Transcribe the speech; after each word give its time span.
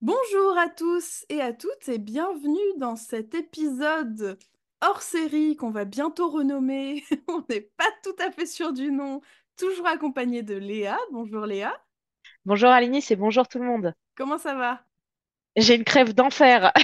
Bonjour 0.00 0.56
à 0.56 0.68
tous 0.68 1.24
et 1.28 1.40
à 1.40 1.52
toutes 1.52 1.88
et 1.88 1.98
bienvenue 1.98 2.56
dans 2.78 2.94
cet 2.96 3.34
épisode 3.34 4.38
hors 4.80 5.02
série 5.02 5.56
qu'on 5.56 5.70
va 5.70 5.84
bientôt 5.84 6.28
renommer. 6.30 7.02
On 7.28 7.42
n'est 7.48 7.62
pas 7.76 7.90
tout 8.04 8.14
à 8.24 8.30
fait 8.30 8.46
sûr 8.46 8.72
du 8.72 8.92
nom, 8.92 9.20
toujours 9.56 9.86
accompagné 9.88 10.42
de 10.42 10.54
Léa. 10.54 10.96
Bonjour 11.10 11.46
Léa, 11.46 11.74
Bonjour 12.44 12.68
Aline, 12.70 12.94
et 13.10 13.16
bonjour 13.16 13.48
tout 13.48 13.58
le 13.58 13.64
monde. 13.64 13.92
comment 14.14 14.38
ça 14.38 14.54
va? 14.54 14.84
J'ai 15.56 15.74
une 15.74 15.84
crève 15.84 16.14
d'enfer, 16.14 16.72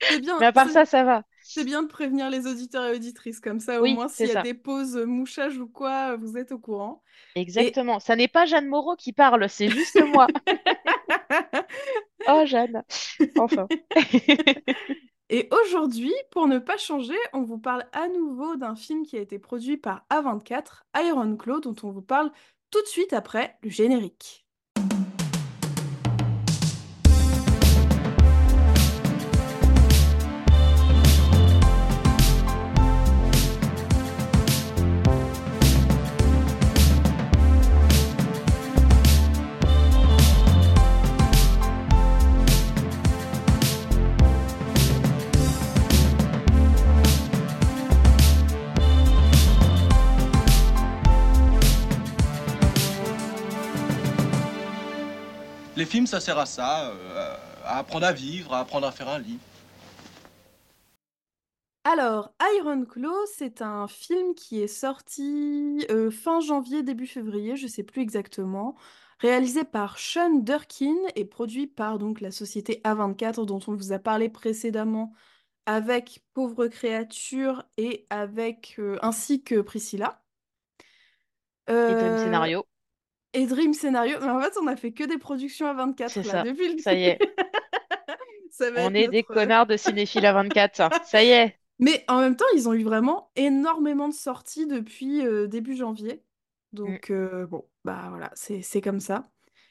C'est 0.00 0.18
bien, 0.20 0.40
mais 0.40 0.46
à 0.46 0.52
part 0.52 0.68
ça, 0.68 0.84
ça 0.84 1.04
va. 1.04 1.22
c'est 1.42 1.64
bien 1.64 1.82
de 1.82 1.86
prévenir 1.88 2.28
les 2.28 2.46
auditeurs 2.48 2.86
et 2.86 2.96
auditrices, 2.96 3.38
comme 3.38 3.60
ça 3.60 3.78
au 3.78 3.82
Oui, 3.82 3.94
moins 3.94 4.08
s'il 4.08 4.26
y 4.26 4.30
a 4.30 4.34
ça. 4.34 4.42
des 4.42 4.54
pauses 4.54 4.96
mouchage 4.96 5.58
ou 5.58 5.68
quoi, 5.68 6.16
vous 6.16 6.36
êtes 6.36 6.50
au 6.50 6.58
courant. 6.58 7.02
Et 7.36 7.40
Exactement. 7.40 8.00
Ça 8.00 8.16
n'est 8.16 8.26
pas 8.26 8.44
Jeanne 8.46 8.66
Moreau 8.66 8.96
qui 8.96 9.12
parle, 9.12 9.48
c'est 9.48 9.68
juste 9.68 10.02
moi. 10.12 10.26
Oh, 12.28 12.44
Jeanne. 12.46 12.82
Enfin. 13.36 13.66
Et 15.28 15.48
aujourd'hui, 15.50 16.12
pour 16.30 16.46
ne 16.46 16.58
pas 16.58 16.76
changer, 16.76 17.16
on 17.32 17.42
vous 17.42 17.58
parle 17.58 17.86
à 17.92 18.08
nouveau 18.08 18.56
d'un 18.56 18.76
film 18.76 19.04
qui 19.06 19.16
a 19.16 19.20
été 19.20 19.38
produit 19.38 19.78
par 19.78 20.04
A24, 20.10 20.84
Iron 20.96 21.36
Claw, 21.36 21.60
dont 21.60 21.74
on 21.82 21.90
vous 21.90 22.02
parle 22.02 22.30
tout 22.70 22.82
de 22.82 22.86
suite 22.86 23.12
après 23.12 23.56
le 23.62 23.70
générique. 23.70 24.41
Ça 56.12 56.20
sert 56.20 56.38
à 56.38 56.46
ça, 56.46 56.90
euh, 56.90 57.36
à 57.64 57.78
apprendre 57.78 58.06
à 58.06 58.12
vivre, 58.12 58.52
à 58.54 58.60
apprendre 58.60 58.86
à 58.86 58.92
faire 58.92 59.08
un 59.08 59.18
lit. 59.18 59.40
Alors, 61.84 62.32
Iron 62.58 62.84
Claw, 62.84 63.26
c'est 63.34 63.60
un 63.60 63.88
film 63.88 64.34
qui 64.34 64.60
est 64.60 64.68
sorti 64.68 65.84
euh, 65.90 66.10
fin 66.10 66.40
janvier, 66.40 66.82
début 66.84 67.06
février, 67.08 67.56
je 67.56 67.66
sais 67.66 67.82
plus 67.82 68.02
exactement, 68.02 68.76
réalisé 69.18 69.64
par 69.64 69.98
Sean 69.98 70.30
Durkin 70.38 70.94
et 71.16 71.24
produit 71.24 71.66
par 71.66 71.98
donc 71.98 72.20
la 72.20 72.30
société 72.30 72.80
A24 72.84 73.46
dont 73.46 73.60
on 73.66 73.74
vous 73.74 73.92
a 73.92 73.98
parlé 73.98 74.28
précédemment 74.28 75.12
avec 75.66 76.24
Pauvre 76.34 76.68
Créature 76.68 77.64
et 77.78 78.06
avec 78.10 78.76
euh, 78.78 78.98
ainsi 79.02 79.42
que 79.44 79.60
Priscilla. 79.60 80.22
Et 81.86 81.94
Dream 81.94 82.16
Euh, 82.16 82.18
Scénario, 82.18 82.66
et 83.34 83.46
Dream 83.46 83.72
Scénario, 83.74 84.18
mais 84.20 84.28
en 84.28 84.40
fait 84.40 84.56
on 84.60 84.66
a 84.66 84.76
fait 84.76 84.92
que 84.92 85.04
des 85.04 85.18
productions 85.18 85.66
à 85.66 85.70
c'est 85.70 85.76
24 85.76 86.16
là 86.16 86.22
ça. 86.22 86.42
depuis 86.42 86.74
le 86.74 86.78
Ça 86.78 86.94
y 86.94 87.04
est. 87.04 87.18
Ça 88.50 88.70
va 88.70 88.84
On 88.84 88.94
est 88.94 89.08
des 89.08 89.18
notre... 89.18 89.34
connards 89.34 89.66
de 89.66 89.76
cinéphiles 89.76 90.26
à 90.26 90.34
24. 90.34 91.06
Ça 91.06 91.24
y 91.24 91.30
est. 91.30 91.58
Mais 91.78 92.04
en 92.06 92.20
même 92.20 92.36
temps, 92.36 92.44
ils 92.54 92.68
ont 92.68 92.74
eu 92.74 92.84
vraiment 92.84 93.30
énormément 93.34 94.08
de 94.08 94.14
sorties 94.14 94.66
depuis 94.66 95.26
euh, 95.26 95.46
début 95.46 95.74
janvier. 95.74 96.22
Mm. 96.72 96.76
Donc, 96.76 97.10
euh, 97.10 97.46
bon, 97.46 97.64
bah 97.84 98.06
voilà, 98.10 98.30
c'est 98.34 98.80
comme 98.82 99.00
ça. 99.00 99.24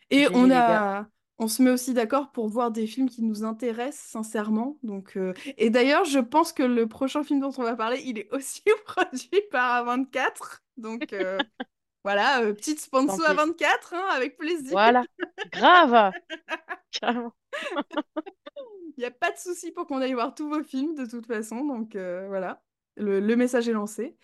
Et 0.10 0.28
on 0.34 0.52
a, 0.52 1.08
on 1.42 1.48
se 1.48 1.64
met 1.64 1.72
aussi 1.72 1.94
d'accord 1.94 2.32
pour 2.32 2.48
voir 2.50 2.70
des 2.70 2.86
films 2.86 3.10
qui 3.10 3.24
nous 3.24 3.44
intéressent 3.44 4.12
sincèrement. 4.12 4.78
Donc, 4.84 5.18
euh, 5.18 5.34
Et 5.58 5.70
d'ailleurs, 5.70 6.06
je 6.06 6.20
pense 6.20 6.54
que 6.54 6.64
le 6.64 6.88
prochain 6.88 7.24
film 7.24 7.40
dont 7.40 7.52
on 7.58 7.64
va 7.64 7.76
parler, 7.76 8.02
il 8.06 8.20
est 8.20 8.32
aussi 8.32 8.62
produit 8.86 9.42
par 9.52 9.86
A24. 9.86 10.62
Donc, 10.78 11.14
euh, 11.14 11.40
voilà, 12.04 12.42
euh, 12.44 12.54
petite 12.54 12.80
sponsor 12.80 13.18
pis. 13.18 13.24
A24, 13.32 13.94
hein, 13.94 14.08
avec 14.12 14.38
plaisir. 14.38 14.72
Voilà. 14.72 15.04
Grave. 15.52 16.12
Carrément. 16.92 17.34
Il 18.98 19.00
n'y 19.00 19.06
a 19.06 19.12
pas 19.12 19.32
de 19.32 19.38
souci 19.38 19.72
pour 19.72 19.88
qu'on 19.88 20.02
aille 20.02 20.14
voir 20.14 20.36
tous 20.36 20.50
vos 20.50 20.64
films 20.64 20.96
de 20.96 21.06
toute 21.06 21.26
façon. 21.26 21.66
Donc, 21.66 21.96
euh, 21.96 22.28
voilà, 22.28 22.62
le 22.98 23.20
le 23.20 23.36
message 23.36 23.68
est 23.70 23.74
lancé. 23.74 24.18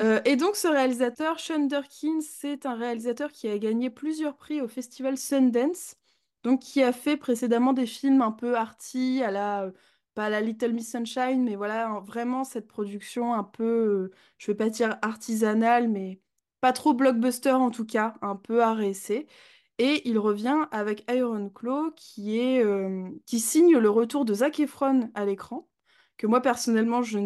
Euh, 0.00 0.20
et 0.24 0.36
donc 0.36 0.56
ce 0.56 0.68
réalisateur, 0.68 1.38
Sean 1.40 1.66
Durkin, 1.66 2.20
c'est 2.22 2.66
un 2.66 2.74
réalisateur 2.74 3.30
qui 3.32 3.48
a 3.48 3.58
gagné 3.58 3.90
plusieurs 3.90 4.36
prix 4.36 4.60
au 4.62 4.68
festival 4.68 5.18
Sundance, 5.18 5.96
donc 6.44 6.60
qui 6.60 6.82
a 6.82 6.92
fait 6.92 7.16
précédemment 7.18 7.72
des 7.74 7.86
films 7.86 8.22
un 8.22 8.32
peu 8.32 8.56
arty, 8.56 9.22
à 9.22 9.30
la, 9.30 9.70
pas 10.14 10.26
à 10.26 10.30
la 10.30 10.40
Little 10.40 10.72
Miss 10.72 10.90
Sunshine, 10.92 11.44
mais 11.44 11.56
voilà, 11.56 11.92
en- 11.92 12.00
vraiment 12.00 12.44
cette 12.44 12.68
production 12.68 13.34
un 13.34 13.44
peu, 13.44 14.10
je 14.38 14.46
vais 14.50 14.56
pas 14.56 14.70
dire 14.70 14.98
artisanale, 15.02 15.88
mais 15.88 16.20
pas 16.62 16.72
trop 16.72 16.94
blockbuster 16.94 17.50
en 17.50 17.70
tout 17.70 17.84
cas, 17.84 18.14
un 18.22 18.36
peu 18.36 18.62
art 18.62 18.80
et 18.80 20.08
il 20.08 20.18
revient 20.18 20.66
avec 20.70 21.04
Iron 21.10 21.50
Claw, 21.50 21.90
qui 21.96 22.38
est, 22.38 22.64
euh, 22.64 23.08
qui 23.26 23.40
signe 23.40 23.76
le 23.76 23.90
retour 23.90 24.24
de 24.24 24.32
Zac 24.32 24.60
Efron 24.60 25.10
à 25.14 25.24
l'écran 25.24 25.68
que 26.18 26.28
moi 26.28 26.40
personnellement 26.40 27.02
je 27.02 27.18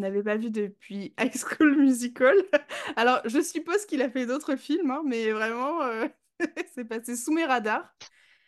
n'avais 0.00 0.22
pas 0.22 0.36
vu 0.36 0.50
depuis 0.50 1.14
High 1.18 1.34
School 1.34 1.76
Musical. 1.78 2.36
Alors 2.96 3.20
je 3.24 3.40
suppose 3.40 3.86
qu'il 3.86 4.02
a 4.02 4.10
fait 4.10 4.26
d'autres 4.26 4.56
films, 4.56 4.90
hein, 4.90 5.02
mais 5.06 5.30
vraiment 5.30 5.80
euh, 5.82 6.06
c'est 6.74 6.84
passé 6.84 7.16
sous 7.16 7.32
mes 7.32 7.46
radars. 7.46 7.88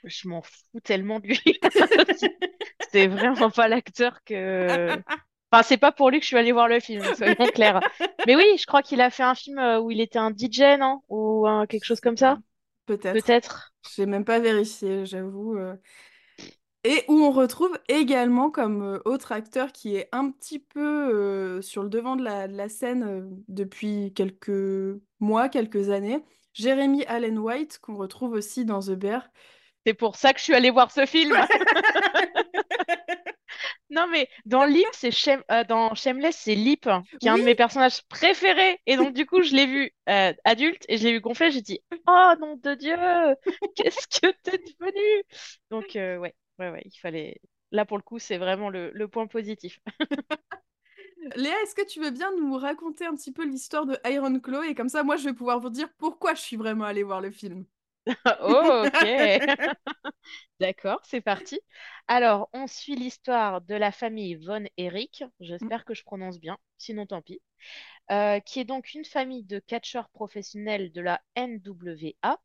Je 0.04 0.28
m'en 0.28 0.42
fous 0.42 0.80
tellement 0.84 1.18
de 1.18 1.28
lui. 1.28 1.58
C'est 2.92 3.06
vraiment 3.06 3.50
pas 3.50 3.68
l'acteur 3.68 4.22
que. 4.24 5.02
Enfin, 5.52 5.62
c'est 5.62 5.76
pas 5.76 5.92
pour 5.92 6.10
lui 6.10 6.18
que 6.18 6.24
je 6.24 6.28
suis 6.28 6.36
allée 6.36 6.52
voir 6.52 6.68
le 6.68 6.80
film, 6.80 7.02
soyons 7.14 7.34
clairs. 7.54 7.80
Mais 8.26 8.36
oui, 8.36 8.44
je 8.58 8.66
crois 8.66 8.82
qu'il 8.82 9.00
a 9.00 9.10
fait 9.10 9.22
un 9.22 9.34
film 9.34 9.58
euh, 9.58 9.80
où 9.80 9.90
il 9.90 10.00
était 10.00 10.18
un 10.18 10.30
DJ, 10.30 10.76
non? 10.78 11.02
Ou 11.08 11.46
quelque 11.68 11.84
chose 11.84 12.00
comme 12.00 12.16
ça? 12.16 12.38
Peut-être. 12.86 13.14
Peut-être. 13.14 13.72
J'ai 13.94 14.06
même 14.06 14.24
pas 14.24 14.38
vérifié, 14.40 15.06
j'avoue. 15.06 15.56
euh. 15.56 15.76
Et 16.84 17.04
où 17.08 17.14
on 17.24 17.32
retrouve 17.32 17.76
également 17.88 18.50
comme 18.50 18.82
euh, 18.82 18.98
autre 19.04 19.32
acteur 19.32 19.72
qui 19.72 19.96
est 19.96 20.08
un 20.12 20.30
petit 20.30 20.60
peu 20.60 20.80
euh, 21.12 21.60
sur 21.60 21.82
le 21.82 21.88
devant 21.88 22.14
de 22.14 22.22
la, 22.22 22.46
de 22.46 22.56
la 22.56 22.68
scène 22.68 23.02
euh, 23.02 23.22
depuis 23.48 24.12
quelques 24.14 25.00
mois, 25.18 25.48
quelques 25.48 25.90
années, 25.90 26.22
Jeremy 26.54 27.04
Allen 27.06 27.38
White, 27.40 27.78
qu'on 27.80 27.96
retrouve 27.96 28.32
aussi 28.32 28.64
dans 28.64 28.80
The 28.80 28.92
Bear. 28.92 29.28
C'est 29.84 29.94
pour 29.94 30.14
ça 30.16 30.32
que 30.32 30.38
je 30.38 30.44
suis 30.44 30.54
allée 30.54 30.70
voir 30.70 30.92
ce 30.92 31.06
film. 31.06 31.36
Non, 33.90 34.08
mais 34.10 34.28
dans 34.46 34.64
Lip, 34.64 34.88
c'est 34.92 35.10
Shame- 35.12 35.44
euh, 35.50 35.62
dans 35.64 35.94
Shameless, 35.94 36.36
c'est 36.36 36.54
Lip, 36.56 36.88
qui 37.20 37.28
est 37.28 37.30
un 37.30 37.38
de 37.38 37.44
mes 37.44 37.54
personnages 37.54 38.02
préférés. 38.08 38.80
Et 38.86 38.96
donc, 38.96 39.14
du 39.14 39.26
coup, 39.26 39.42
je 39.42 39.54
l'ai 39.54 39.66
vu 39.66 39.92
euh, 40.08 40.32
adulte 40.44 40.84
et 40.88 40.98
je 40.98 41.04
l'ai 41.04 41.12
vu 41.12 41.20
gonflé. 41.20 41.50
J'ai 41.52 41.62
dit, 41.62 41.80
Oh, 42.08 42.32
nom 42.40 42.56
de 42.56 42.74
Dieu, 42.74 42.96
qu'est-ce 43.74 44.06
que 44.20 44.32
t'es 44.42 44.58
devenu? 44.58 45.22
Donc, 45.70 45.94
euh, 45.96 46.18
ouais, 46.18 46.34
ouais, 46.58 46.70
ouais, 46.70 46.82
il 46.84 46.98
fallait. 46.98 47.40
Là, 47.72 47.84
pour 47.84 47.96
le 47.96 48.02
coup, 48.02 48.18
c'est 48.18 48.38
vraiment 48.38 48.70
le, 48.70 48.90
le 48.92 49.08
point 49.08 49.26
positif. 49.28 49.78
Léa, 51.36 51.54
est-ce 51.62 51.74
que 51.74 51.84
tu 51.86 52.00
veux 52.00 52.10
bien 52.10 52.30
nous 52.36 52.54
raconter 52.56 53.04
un 53.06 53.14
petit 53.14 53.32
peu 53.32 53.44
l'histoire 53.44 53.86
de 53.86 53.96
Iron 54.06 54.38
Claw? 54.40 54.62
Et 54.62 54.74
comme 54.74 54.88
ça, 54.88 55.02
moi, 55.02 55.16
je 55.16 55.24
vais 55.24 55.34
pouvoir 55.34 55.60
vous 55.60 55.70
dire 55.70 55.88
pourquoi 55.98 56.34
je 56.34 56.40
suis 56.42 56.56
vraiment 56.56 56.84
allée 56.84 57.02
voir 57.02 57.20
le 57.20 57.30
film. 57.30 57.64
Oh, 58.40 58.84
ok. 58.86 59.02
D'accord, 60.60 61.00
c'est 61.04 61.20
parti. 61.20 61.60
Alors, 62.08 62.48
on 62.52 62.66
suit 62.66 62.96
l'histoire 62.96 63.60
de 63.60 63.74
la 63.74 63.92
famille 63.92 64.34
Von 64.36 64.64
Erich, 64.76 65.24
j'espère 65.40 65.84
que 65.84 65.94
je 65.94 66.04
prononce 66.04 66.38
bien, 66.40 66.58
sinon 66.78 67.06
tant 67.06 67.22
pis, 67.22 67.40
euh, 68.12 68.40
qui 68.40 68.60
est 68.60 68.64
donc 68.64 68.94
une 68.94 69.04
famille 69.04 69.44
de 69.44 69.58
catcheurs 69.60 70.10
professionnels 70.10 70.92
de 70.92 71.00
la 71.02 71.22
NWA. 71.36 72.40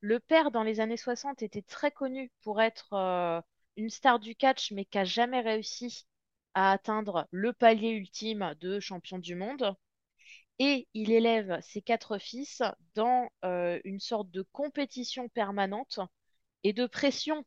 Le 0.00 0.20
père, 0.20 0.50
dans 0.52 0.62
les 0.64 0.80
années 0.80 0.96
60, 0.98 1.42
était 1.42 1.62
très 1.62 1.90
connu 1.92 2.32
pour 2.42 2.62
être 2.62 2.92
euh, 2.94 3.40
une 3.76 3.90
star 3.90 4.20
du 4.20 4.36
catch, 4.36 4.72
mais 4.72 4.84
qui 4.86 4.98
n'a 4.98 5.04
jamais 5.04 5.40
réussi 5.40 6.06
à 6.54 6.72
atteindre 6.72 7.28
le 7.32 7.52
palier 7.54 7.90
ultime 7.90 8.54
de 8.60 8.80
champion 8.80 9.18
du 9.18 9.34
monde. 9.36 9.76
Et 10.64 10.86
il 10.94 11.10
élève 11.10 11.60
ses 11.60 11.82
quatre 11.82 12.18
fils 12.18 12.62
dans 12.94 13.28
euh, 13.44 13.80
une 13.82 13.98
sorte 13.98 14.30
de 14.30 14.42
compétition 14.42 15.28
permanente 15.28 15.98
et 16.62 16.72
de 16.72 16.86
pression 16.86 17.44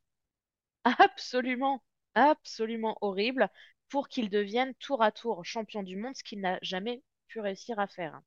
absolument, 0.84 1.82
absolument 2.14 2.98
horrible 3.00 3.50
pour 3.88 4.10
qu'ils 4.10 4.30
deviennent 4.30 4.76
tour 4.76 5.02
à 5.02 5.14
tour 5.14 5.46
champion 5.46 5.82
du 5.82 5.96
monde, 5.96 6.14
ce 6.18 6.26
qu'il 6.26 6.42
n'a 6.42 6.60
jamais 6.62 7.04
pu 7.28 7.40
réussir 7.40 7.80
à 7.80 7.88
faire. 7.88 8.22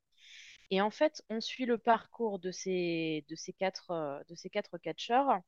Et 0.70 0.80
en 0.80 0.90
fait, 0.90 1.22
on 1.28 1.42
suit 1.42 1.66
le 1.66 1.76
parcours 1.76 2.38
de 2.38 2.50
ces, 2.50 3.26
quatre, 3.58 4.24
de 4.26 4.34
ces 4.36 4.48
quatre 4.48 4.78
catcheurs, 4.78 5.42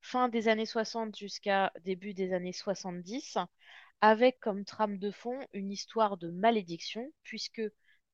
fin 0.00 0.28
des 0.28 0.46
années 0.46 0.64
60 0.66 1.16
jusqu'à 1.18 1.72
début 1.80 2.14
des 2.14 2.32
années 2.32 2.52
70, 2.52 3.36
avec 4.00 4.38
comme 4.38 4.64
trame 4.64 4.98
de 4.98 5.10
fond 5.10 5.40
une 5.54 5.72
histoire 5.72 6.18
de 6.18 6.30
malédiction, 6.30 7.12
puisque 7.24 7.62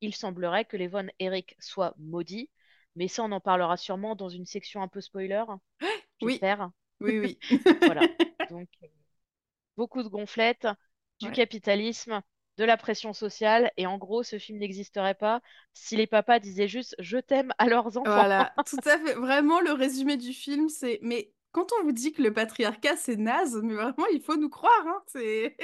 il 0.01 0.15
semblerait 0.15 0.65
que 0.65 0.77
les 0.77 0.89
Von 0.89 1.07
Erich 1.19 1.57
soient 1.61 1.95
maudits, 1.99 2.51
mais 2.97 3.09
ça 3.09 3.25
on 3.25 3.33
en 3.33 3.41
parlera 3.41 3.77
sûrement 3.77 4.17
dans 4.17 4.29
une 4.29 4.47
section 4.47 4.83
un 4.83 4.89
peu 4.89 5.01
spoiler. 5.01 5.45
Oui, 6.23 6.41
oui, 7.01 7.19
oui. 7.19 7.39
Voilà. 7.85 8.03
Donc, 8.51 8.69
euh, 8.83 8.89
beaucoup 9.77 10.03
de 10.03 10.09
gonflettes, 10.09 10.67
du 11.21 11.29
Ouais. 11.29 11.33
capitalisme, 11.33 12.23
de 12.57 12.65
la 12.65 12.77
pression 12.77 13.13
sociale. 13.13 13.71
Et 13.77 13.87
en 13.87 13.99
gros, 13.99 14.23
ce 14.23 14.39
film 14.39 14.59
n'existerait 14.59 15.15
pas 15.15 15.43
si 15.75 15.97
les 15.97 16.07
papas 16.07 16.41
disaient 16.41 16.69
juste 16.69 16.97
je 16.99 17.19
t'aime 17.19 17.53
à 17.59 17.67
leurs 17.67 17.97
enfants. 17.97 18.05
Voilà, 18.05 18.53
tout 18.67 18.77
à 18.85 18.99
fait. 18.99 19.15
Vraiment, 19.15 19.61
le 19.61 19.73
résumé 19.73 20.17
du 20.17 20.33
film, 20.33 20.69
c'est... 20.69 20.99
Mais 21.03 21.33
quand 21.53 21.69
on 21.81 21.85
vous 21.85 21.93
dit 21.93 22.13
que 22.13 22.23
le 22.23 22.33
patriarcat, 22.33 22.97
c'est 22.97 23.17
naze, 23.17 23.61
mais 23.63 23.75
vraiment, 23.75 24.07
il 24.13 24.21
faut 24.21 24.37
nous 24.37 24.51
croire, 24.51 24.87
hein. 24.87 25.03
C'est... 25.07 25.57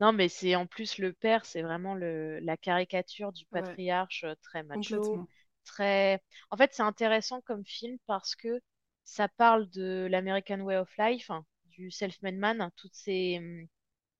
Non, 0.00 0.12
mais 0.12 0.28
c'est 0.28 0.56
en 0.56 0.66
plus 0.66 0.98
le 0.98 1.12
père, 1.12 1.44
c'est 1.44 1.62
vraiment 1.62 1.94
le, 1.94 2.38
la 2.40 2.56
caricature 2.56 3.32
du 3.32 3.44
patriarche 3.46 4.24
euh, 4.24 4.34
très 4.42 4.62
macho, 4.62 5.20
très... 5.64 6.22
En 6.50 6.56
fait, 6.56 6.72
c'est 6.72 6.82
intéressant 6.82 7.40
comme 7.42 7.64
film 7.66 7.98
parce 8.06 8.34
que 8.34 8.60
ça 9.04 9.28
parle 9.28 9.68
de 9.70 10.06
l'American 10.10 10.60
Way 10.60 10.76
of 10.78 10.96
Life, 10.98 11.30
hein, 11.30 11.44
du 11.66 11.90
self-made 11.90 12.36
man, 12.36 12.70
toutes 12.76 12.94
ces, 12.94 13.38
hum, 13.38 13.66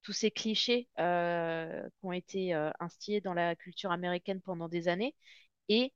tous 0.03 0.13
ces 0.13 0.31
clichés 0.31 0.89
euh, 1.01 1.83
qui 2.01 2.07
ont 2.07 2.13
été 2.13 2.55
euh, 2.55 2.71
instillés 2.81 3.21
dans 3.23 3.35
la 3.35 3.57
culture 3.57 3.93
américaine 3.93 4.41
pendant 4.43 4.69
des 4.69 4.89
années. 4.89 5.15
Et 5.69 5.95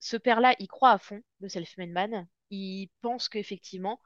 ce 0.00 0.16
père-là, 0.16 0.54
il 0.60 0.68
croit 0.68 0.92
à 0.92 0.98
fond, 0.98 1.22
le 1.40 1.48
self-made 1.48 1.90
man. 1.90 2.28
Il 2.50 2.88
pense 3.02 3.28
qu'effectivement, 3.28 4.00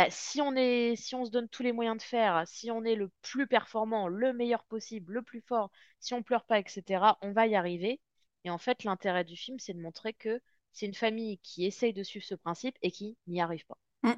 bah, 0.00 0.10
si 0.10 0.40
on 0.40 0.54
est, 0.56 0.96
si 0.96 1.14
on 1.14 1.24
se 1.26 1.30
donne 1.30 1.48
tous 1.48 1.62
les 1.62 1.72
moyens 1.72 1.96
de 1.98 2.02
faire, 2.02 2.46
si 2.48 2.70
on 2.70 2.84
est 2.84 2.94
le 2.94 3.10
plus 3.22 3.46
performant, 3.46 4.08
le 4.08 4.32
meilleur 4.32 4.64
possible, 4.64 5.12
le 5.14 5.22
plus 5.22 5.42
fort, 5.42 5.70
si 5.98 6.14
on 6.14 6.22
pleure 6.22 6.44
pas, 6.44 6.58
etc., 6.58 7.18
on 7.22 7.32
va 7.32 7.46
y 7.46 7.54
arriver. 7.54 8.00
Et 8.44 8.50
en 8.50 8.58
fait, 8.58 8.84
l'intérêt 8.84 9.24
du 9.24 9.36
film, 9.36 9.58
c'est 9.58 9.74
de 9.74 9.80
montrer 9.80 10.14
que 10.14 10.40
c'est 10.72 10.86
une 10.86 10.94
famille 10.94 11.38
qui 11.40 11.66
essaye 11.66 11.92
de 11.92 12.02
suivre 12.02 12.24
ce 12.24 12.34
principe 12.34 12.76
et 12.82 12.90
qui 12.90 13.18
n'y 13.26 13.40
arrive 13.42 13.66
pas. 13.66 13.76
Mm, 14.02 14.12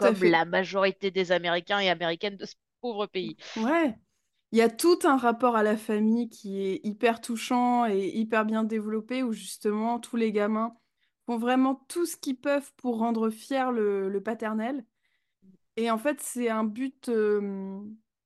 à 0.00 0.10
Comme 0.10 0.22
la 0.24 0.44
majorité 0.44 1.10
des 1.10 1.32
Américains 1.32 1.80
et 1.80 1.90
Américaines 1.90 2.36
de 2.36 2.46
ce 2.46 2.54
pauvre 2.80 3.06
pays. 3.06 3.36
Ouais. 3.56 3.98
Il 4.52 4.58
y 4.58 4.62
a 4.62 4.70
tout 4.70 4.98
un 5.04 5.16
rapport 5.18 5.56
à 5.56 5.62
la 5.62 5.76
famille 5.76 6.28
qui 6.30 6.62
est 6.62 6.80
hyper 6.84 7.20
touchant 7.20 7.86
et 7.86 8.08
hyper 8.08 8.46
bien 8.46 8.64
développé, 8.64 9.22
où 9.22 9.32
justement, 9.32 10.00
tous 10.00 10.16
les 10.16 10.32
gamins 10.32 10.76
font 11.26 11.38
vraiment 11.38 11.74
tout 11.88 12.06
ce 12.06 12.16
qu'ils 12.16 12.40
peuvent 12.40 12.72
pour 12.78 12.98
rendre 12.98 13.30
fier 13.30 13.72
le, 13.72 14.08
le 14.08 14.22
paternel. 14.22 14.84
Et 15.78 15.92
en 15.92 15.98
fait, 15.98 16.20
c'est 16.20 16.48
un 16.48 16.64
but 16.64 17.08
euh, 17.08 17.80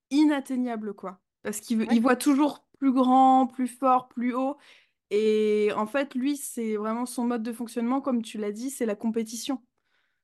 inatteignable, 0.08 0.94
quoi. 0.94 1.20
Parce 1.43 1.60
qu'il 1.60 1.87
il 1.93 2.00
voit 2.00 2.16
toujours 2.16 2.66
plus 2.78 2.93
grand, 2.93 3.46
plus 3.46 3.69
fort, 3.69 4.08
plus 4.08 4.32
haut. 4.32 4.56
Et 5.10 5.69
en 5.76 5.87
fait, 5.87 6.14
lui, 6.14 6.38
c'est 6.38 6.76
vraiment 6.76 7.04
son 7.04 7.25
mode 7.25 7.43
de 7.43 7.52
fonctionnement, 7.52 8.00
comme 8.00 8.22
tu 8.22 8.38
l'as 8.38 8.52
dit, 8.52 8.70
c'est 8.70 8.87
la 8.87 8.94
compétition. 8.94 9.62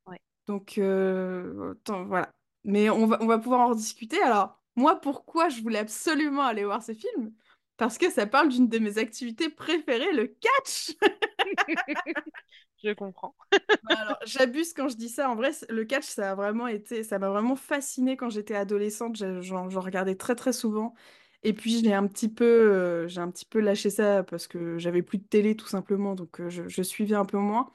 ouais. 0.06 0.18
Donc, 0.46 0.78
euh, 0.78 1.72
attends, 1.72 2.06
voilà. 2.06 2.32
Mais 2.64 2.88
on 2.88 3.06
va, 3.06 3.18
on 3.20 3.26
va 3.26 3.38
pouvoir 3.38 3.60
en 3.60 3.68
rediscuter. 3.68 4.22
Alors, 4.22 4.58
moi, 4.74 4.98
pourquoi 4.98 5.50
je 5.50 5.60
voulais 5.60 5.80
absolument 5.80 6.44
aller 6.44 6.64
voir 6.64 6.82
ce 6.82 6.94
film? 6.94 7.34
Parce 7.76 7.98
que 7.98 8.10
ça 8.10 8.26
parle 8.26 8.48
d'une 8.48 8.68
de 8.68 8.78
mes 8.78 8.96
activités 8.96 9.50
préférées, 9.50 10.14
le 10.14 10.28
catch. 10.28 10.96
Je 12.82 12.90
comprends. 12.92 13.34
Bah 13.82 13.94
Alors, 14.00 14.18
j'abuse 14.26 14.74
quand 14.74 14.88
je 14.88 14.96
dis 14.96 15.08
ça. 15.08 15.30
En 15.30 15.36
vrai, 15.36 15.50
le 15.68 15.84
catch, 15.84 16.04
ça 16.06 16.32
a 16.32 16.34
vraiment 16.34 16.66
été, 16.66 17.04
ça 17.04 17.18
m'a 17.18 17.28
vraiment 17.30 17.56
fascinée 17.56 18.16
quand 18.16 18.30
j'étais 18.30 18.54
adolescente. 18.54 19.16
J'en 19.42 19.68
regardais 19.80 20.16
très 20.16 20.34
très 20.34 20.52
souvent. 20.52 20.94
Et 21.44 21.52
puis 21.52 21.78
j'ai 21.80 21.94
un 21.94 22.06
petit 22.08 22.28
peu, 22.28 22.44
euh, 22.44 23.06
j'ai 23.08 23.20
un 23.20 23.30
petit 23.30 23.44
peu 23.44 23.60
lâché 23.60 23.90
ça 23.90 24.24
parce 24.24 24.48
que 24.48 24.76
j'avais 24.78 25.02
plus 25.02 25.18
de 25.18 25.22
télé 25.24 25.54
tout 25.56 25.68
simplement, 25.68 26.16
donc 26.16 26.40
euh, 26.40 26.50
je, 26.50 26.66
je 26.68 26.82
suivais 26.82 27.14
un 27.14 27.24
peu 27.24 27.38
moins. 27.38 27.72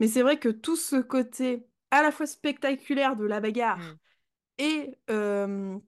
Mais 0.00 0.06
c'est 0.08 0.20
vrai 0.22 0.38
que 0.38 0.50
tout 0.50 0.76
ce 0.76 0.96
côté 0.96 1.66
à 1.90 2.02
la 2.02 2.12
fois 2.12 2.26
spectaculaire 2.26 3.16
de 3.16 3.24
la 3.24 3.40
bagarre 3.40 3.98
et 4.58 4.96
euh, 5.10 5.78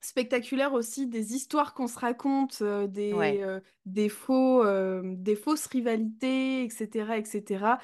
spectaculaire 0.00 0.72
aussi 0.74 1.06
des 1.06 1.34
histoires 1.34 1.74
qu'on 1.74 1.86
se 1.86 1.98
raconte, 1.98 2.62
des, 2.62 3.14
Ouais. 3.16 3.40
des 3.86 4.08
faux, 4.08 4.64
des 5.02 5.36
fausses 5.36 5.66
rivalités, 5.66 6.64
etc., 6.64 7.18
etc. 7.18 7.78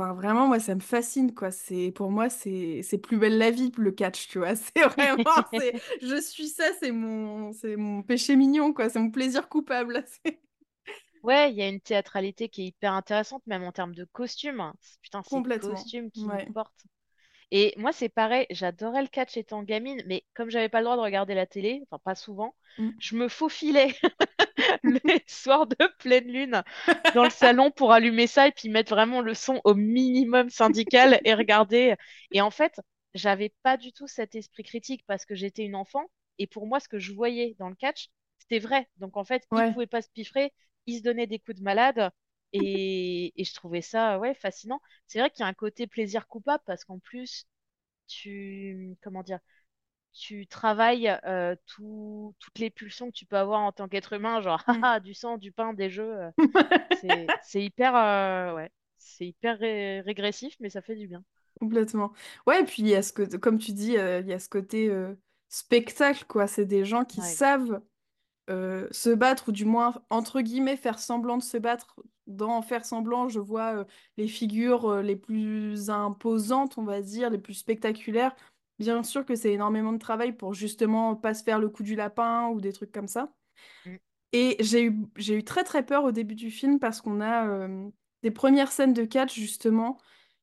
Enfin, 0.00 0.14
vraiment, 0.14 0.46
moi, 0.46 0.58
ça 0.60 0.74
me 0.74 0.80
fascine, 0.80 1.34
quoi. 1.34 1.50
C'est, 1.50 1.92
pour 1.92 2.10
moi, 2.10 2.30
c'est, 2.30 2.82
c'est 2.82 2.98
plus 2.98 3.18
belle 3.18 3.36
la 3.38 3.50
vie, 3.50 3.70
le 3.76 3.92
catch, 3.92 4.28
tu 4.28 4.38
vois. 4.38 4.54
C'est 4.56 4.82
vraiment, 4.84 5.24
c'est, 5.52 5.74
je 6.02 6.20
suis 6.20 6.48
ça, 6.48 6.64
c'est 6.80 6.90
mon, 6.92 7.52
c'est 7.52 7.76
mon 7.76 8.02
péché 8.02 8.36
mignon, 8.36 8.72
quoi. 8.72 8.88
C'est 8.88 8.98
mon 9.00 9.10
plaisir 9.10 9.48
coupable. 9.48 10.04
C'est 10.24 10.40
Ouais, 11.22 11.50
il 11.52 11.56
y 11.56 11.62
a 11.62 11.68
une 11.68 11.80
théâtralité 11.80 12.48
qui 12.50 12.62
est 12.62 12.66
hyper 12.66 12.92
intéressante, 12.92 13.46
même 13.46 13.62
en 13.62 13.72
termes 13.72 13.94
de 13.94 14.04
costumes. 14.04 14.60
hein. 14.60 14.74
C'est- 14.80 14.98
Putain, 15.02 15.22
ces 15.22 15.44
complètement. 15.54 15.84
nous 16.16 16.28
Ouais. 16.28 16.52
portent. 16.52 16.84
Et 17.52 17.74
moi, 17.76 17.92
c'est 17.92 18.08
pareil, 18.08 18.46
j'adorais 18.50 19.02
le 19.02 19.08
catch 19.08 19.36
étant 19.36 19.62
gamine, 19.62 20.02
mais 20.06 20.24
comme 20.34 20.50
j'avais 20.50 20.68
pas 20.68 20.78
le 20.80 20.84
droit 20.84 20.96
de 20.96 21.02
regarder 21.02 21.34
la 21.34 21.46
télé, 21.46 21.80
enfin 21.84 21.98
pas 21.98 22.14
souvent, 22.14 22.54
Mm. 22.78 22.90
je 22.98 23.16
me 23.16 23.28
faufilais 23.28 23.94
les 24.84 25.24
soirs 25.26 25.66
de 25.66 25.76
pleine 25.98 26.28
lune 26.28 26.62
dans 27.14 27.24
le 27.24 27.30
salon 27.30 27.70
pour 27.70 27.92
allumer 27.92 28.26
ça 28.26 28.48
et 28.48 28.52
puis 28.52 28.68
mettre 28.68 28.94
vraiment 28.94 29.20
le 29.20 29.34
son 29.34 29.60
au 29.64 29.74
minimum 29.74 30.50
syndical 30.50 31.20
et 31.24 31.34
regarder. 31.34 31.94
Et 32.32 32.40
en 32.40 32.50
fait, 32.50 32.80
j'avais 33.14 33.52
pas 33.62 33.76
du 33.76 33.92
tout 33.92 34.06
cet 34.08 34.34
esprit 34.34 34.62
critique 34.62 35.04
parce 35.06 35.24
que 35.26 35.34
j'étais 35.34 35.64
une 35.64 35.76
enfant 35.76 36.04
et 36.38 36.46
pour 36.46 36.66
moi, 36.66 36.80
ce 36.80 36.88
que 36.88 36.98
je 36.98 37.12
voyais 37.12 37.56
dans 37.58 37.68
le 37.68 37.74
catch, 37.74 38.08
c'était 38.38 38.58
vrai. 38.60 38.88
Donc 38.98 39.16
en 39.16 39.24
fait, 39.24 39.46
ils 39.54 39.64
Ouais. 39.64 39.72
pouvaient 39.72 39.86
pas 39.86 40.02
se 40.02 40.10
piffrer, 40.10 40.52
ils 40.86 40.98
se 40.98 41.02
donnaient 41.02 41.26
des 41.26 41.38
coups 41.38 41.58
de 41.58 41.62
malade 41.64 42.10
et, 42.52 43.32
et 43.40 43.44
je 43.44 43.54
trouvais 43.54 43.82
ça 43.82 44.18
ouais, 44.18 44.34
fascinant. 44.34 44.80
C'est 45.06 45.20
vrai 45.20 45.30
qu'il 45.30 45.40
y 45.40 45.44
a 45.44 45.48
un 45.48 45.54
côté 45.54 45.86
plaisir 45.86 46.26
coupable 46.28 46.62
parce 46.66 46.84
qu'en 46.84 46.98
plus, 46.98 47.46
tu, 48.08 48.96
comment 49.02 49.22
dire, 49.24 49.40
tu 50.12 50.46
travailles 50.46 51.08
euh, 51.24 51.54
tout- 51.66 52.34
toutes 52.40 52.58
les 52.58 52.70
pulsions 52.70 53.08
que 53.10 53.16
tu 53.16 53.26
peux 53.26 53.36
avoir 53.38 53.60
en 53.60 53.72
tant 53.72 53.88
qu'être 53.88 54.12
humain, 54.14 54.40
genre 54.40 54.62
Mm. 54.68 54.82
haha, 54.82 55.00
du 55.00 55.14
sang, 55.14 55.38
du 55.38 55.52
pain, 55.52 55.74
des 55.74 55.90
jeux. 55.90 56.04
euh, 56.20 56.30
c'est, 56.90 57.34
c'est 57.40 57.62
hyper, 57.64 57.96
euh, 57.96 58.54
ouais, 58.54 58.70
c'est 58.98 59.26
hyper 59.28 59.58
ré- 59.58 60.00
régressif, 60.02 60.56
mais 60.60 60.70
ça 60.70 60.82
fait 60.82 60.96
du 60.96 61.08
bien. 61.08 61.24
Complètement. 61.60 62.12
Ouais, 62.46 62.62
et 62.62 62.64
puis 62.64 62.82
il 62.82 62.88
y 62.88 62.94
a 62.94 63.02
ce 63.02 63.12
côté, 63.12 63.38
comme 63.38 63.58
tu 63.58 63.72
dis, 63.72 63.92
il 63.92 64.26
y 64.28 64.32
a 64.32 64.38
ce 64.38 64.48
côté 64.48 64.90
spectacle, 65.48 66.24
quoi. 66.26 66.46
C'est 66.46 66.64
des 66.64 66.84
gens 66.84 67.04
qui 67.04 67.20
Ouais. 67.20 67.40
savent 67.40 67.82
se 68.48 69.14
battre, 69.14 69.48
ou 69.48 69.52
du 69.52 69.64
moins, 69.64 69.94
entre 70.10 70.40
guillemets, 70.40 70.76
faire 70.76 70.98
semblant 70.98 71.36
de 71.38 71.42
se 71.42 71.56
battre. 71.56 71.96
Dans 72.30 72.62
faire 72.62 72.84
semblant, 72.84 73.28
je 73.28 73.40
vois 73.40 73.74
euh, 73.74 73.84
les 74.16 74.28
figures 74.28 74.86
euh, 74.86 75.02
les 75.02 75.16
plus 75.16 75.90
imposantes, 75.90 76.78
on 76.78 76.84
va 76.84 77.02
dire, 77.02 77.30
les 77.30 77.38
plus 77.38 77.54
spectaculaires. 77.54 78.34
Bien 78.78 79.02
sûr 79.02 79.26
que 79.26 79.34
c'est 79.34 79.52
énormément 79.52 79.92
de 79.92 79.98
travail 79.98 80.32
pour 80.32 80.54
justement 80.54 81.16
pas 81.16 81.34
se 81.34 81.42
faire 81.42 81.58
le 81.58 81.68
coup 81.68 81.82
du 81.82 81.96
lapin 81.96 82.48
ou 82.48 82.60
des 82.60 82.72
trucs 82.72 82.92
comme 82.92 83.08
ça. 83.08 83.32
Mm. 83.84 83.96
Et 84.32 84.56
j'ai 84.60 84.84
eu, 84.84 84.96
j'ai 85.16 85.34
eu 85.34 85.44
très 85.44 85.64
très 85.64 85.84
peur 85.84 86.04
au 86.04 86.12
début 86.12 86.36
du 86.36 86.50
film 86.50 86.78
parce 86.78 87.00
qu'on 87.00 87.20
a 87.20 87.46
euh, 87.48 87.88
des 88.22 88.30
premières 88.30 88.72
scènes 88.72 88.94
de 88.94 89.04
catch, 89.04 89.34
justement 89.34 89.98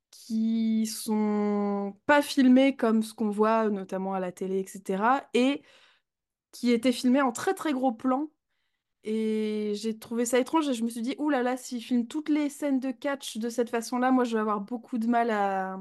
qui 0.09 0.85
sont 0.85 1.95
pas 2.05 2.21
filmés 2.21 2.75
comme 2.75 3.03
ce 3.03 3.13
qu'on 3.13 3.29
voit 3.29 3.69
notamment 3.69 4.13
à 4.13 4.19
la 4.19 4.31
télé, 4.31 4.59
etc. 4.59 5.27
Et 5.33 5.61
qui 6.51 6.71
étaient 6.71 6.91
filmés 6.91 7.21
en 7.21 7.31
très 7.31 7.53
très 7.53 7.73
gros 7.73 7.91
plan. 7.91 8.29
Et 9.03 9.73
j'ai 9.75 9.97
trouvé 9.97 10.25
ça 10.25 10.39
étrange 10.39 10.67
et 10.69 10.73
je 10.73 10.83
me 10.83 10.89
suis 10.89 11.01
dit, 11.01 11.15
ouh 11.19 11.29
là 11.29 11.43
là, 11.43 11.57
s'ils 11.57 11.81
filment 11.81 12.07
toutes 12.07 12.29
les 12.29 12.49
scènes 12.49 12.79
de 12.79 12.91
catch 12.91 13.37
de 13.37 13.49
cette 13.49 13.69
façon-là, 13.69 14.11
moi 14.11 14.23
je 14.25 14.33
vais 14.33 14.41
avoir 14.41 14.61
beaucoup 14.61 14.97
de 14.97 15.07
mal 15.07 15.29
à 15.31 15.79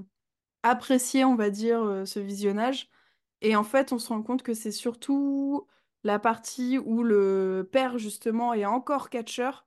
apprécier, 0.63 1.25
on 1.25 1.37
va 1.37 1.51
dire, 1.51 1.83
euh, 1.83 2.05
ce 2.05 2.21
visionnage. 2.21 2.89
Et 3.43 3.57
en 3.57 3.65
fait, 3.65 3.93
on 3.93 3.99
se 3.99 4.09
rend 4.09 4.23
compte 4.23 4.43
que 4.43 4.55
c'est 4.55 4.73
surtout 4.73 5.67
la 6.05 6.19
partie 6.19 6.79
où 6.79 7.03
le 7.03 7.69
père, 7.71 7.99
justement, 7.99 8.55
est 8.55 8.65
encore 8.67 9.11
catcheur 9.11 9.67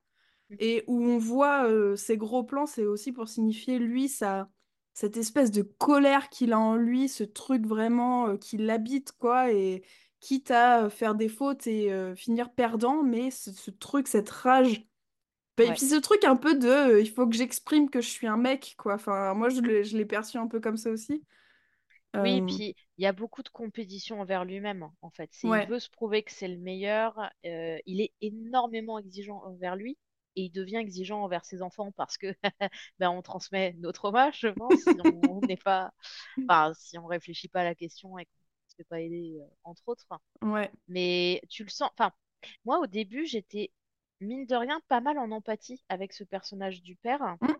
et 0.59 0.83
où 0.87 1.03
on 1.03 1.17
voit 1.17 1.65
euh, 1.67 1.95
ces 1.95 2.17
gros 2.17 2.43
plans, 2.43 2.65
c'est 2.65 2.85
aussi 2.85 3.11
pour 3.11 3.27
signifier, 3.27 3.77
lui, 3.79 4.09
sa, 4.09 4.49
cette 4.93 5.17
espèce 5.17 5.51
de 5.51 5.61
colère 5.61 6.29
qu'il 6.29 6.53
a 6.53 6.59
en 6.59 6.75
lui, 6.75 7.07
ce 7.09 7.23
truc 7.23 7.65
vraiment 7.67 8.29
euh, 8.29 8.37
qui 8.37 8.57
l'habite, 8.57 9.11
quoi, 9.13 9.51
et 9.51 9.83
quitte 10.19 10.51
à 10.51 10.89
faire 10.89 11.15
des 11.15 11.29
fautes 11.29 11.67
et 11.67 11.91
euh, 11.91 12.15
finir 12.15 12.51
perdant, 12.53 13.03
mais 13.03 13.31
ce, 13.31 13.51
ce 13.51 13.71
truc, 13.71 14.07
cette 14.07 14.29
rage. 14.29 14.85
Bah, 15.57 15.65
Et 15.65 15.71
Ouais. 15.71 15.73
puis 15.73 15.87
ce 15.87 15.95
truc 15.95 16.23
un 16.25 16.35
peu 16.37 16.55
de, 16.57 16.67
euh, 16.69 17.01
il 17.01 17.11
faut 17.11 17.27
que 17.27 17.35
j'exprime 17.35 17.89
que 17.89 18.01
je 18.01 18.09
suis 18.09 18.27
un 18.27 18.37
mec, 18.37 18.75
quoi. 18.77 18.95
Enfin, 18.95 19.33
moi, 19.35 19.49
je 19.49 19.61
l'ai 19.97 20.05
perçu 20.05 20.37
un 20.37 20.47
peu 20.47 20.59
comme 20.61 20.77
ça 20.77 20.91
aussi. 20.91 21.23
Oui, 22.21 22.41
Euh, 22.41 22.41
puis 22.41 22.75
il 22.97 23.03
y 23.03 23.05
a 23.07 23.13
beaucoup 23.13 23.43
de 23.43 23.49
compétition 23.49 24.19
envers 24.21 24.43
lui-même, 24.45 24.83
hein, 24.83 24.93
en 25.01 25.09
fait. 25.09 25.29
C'est, 25.31 25.49
il 25.49 25.61
ouais, 25.61 25.65
veut 25.65 25.79
se 25.79 25.89
prouver 25.89 26.23
que 26.23 26.31
c'est 26.31 26.47
le 26.47 26.57
meilleur. 26.57 27.17
il 27.43 28.01
est 28.01 28.13
énormément 28.21 28.99
exigeant 28.99 29.41
envers 29.45 29.75
lui 29.75 29.97
et 30.35 30.43
il 30.43 30.51
devient 30.51 30.77
exigeant 30.77 31.23
envers 31.23 31.45
ses 31.45 31.61
enfants 31.61 31.91
parce 31.93 32.17
que 32.17 32.35
ben, 32.99 33.09
on 33.09 33.21
transmet 33.21 33.73
nos 33.79 33.91
traumas, 33.93 34.31
je 34.31 34.47
pense, 34.49 34.81
si 34.81 35.01
on 35.01 35.41
n'est 35.43 35.57
pas, 35.63 35.93
enfin, 36.47 36.73
si 36.75 36.97
on 36.97 37.05
réfléchit 37.05 37.47
pas 37.49 37.61
à 37.61 37.63
la 37.65 37.75
question 37.75 38.19
et 38.19 38.27
fait 38.79 38.83
pas 38.85 39.01
aider, 39.01 39.39
euh, 39.41 39.45
entre 39.63 39.83
autres. 39.87 40.05
ouais. 40.41 40.71
Mais 40.87 41.41
tu 41.49 41.63
le 41.63 41.69
sens. 41.69 41.89
Enfin, 41.93 42.11
moi, 42.65 42.79
au 42.79 42.87
début, 42.87 43.25
j'étais, 43.25 43.71
mine 44.21 44.45
de 44.45 44.55
rien, 44.55 44.79
pas 44.87 45.01
mal 45.01 45.17
en 45.19 45.31
empathie 45.31 45.83
avec 45.89 46.13
ce 46.13 46.23
personnage 46.23 46.81
du 46.81 46.95
père. 46.95 47.37
Hmm 47.41 47.53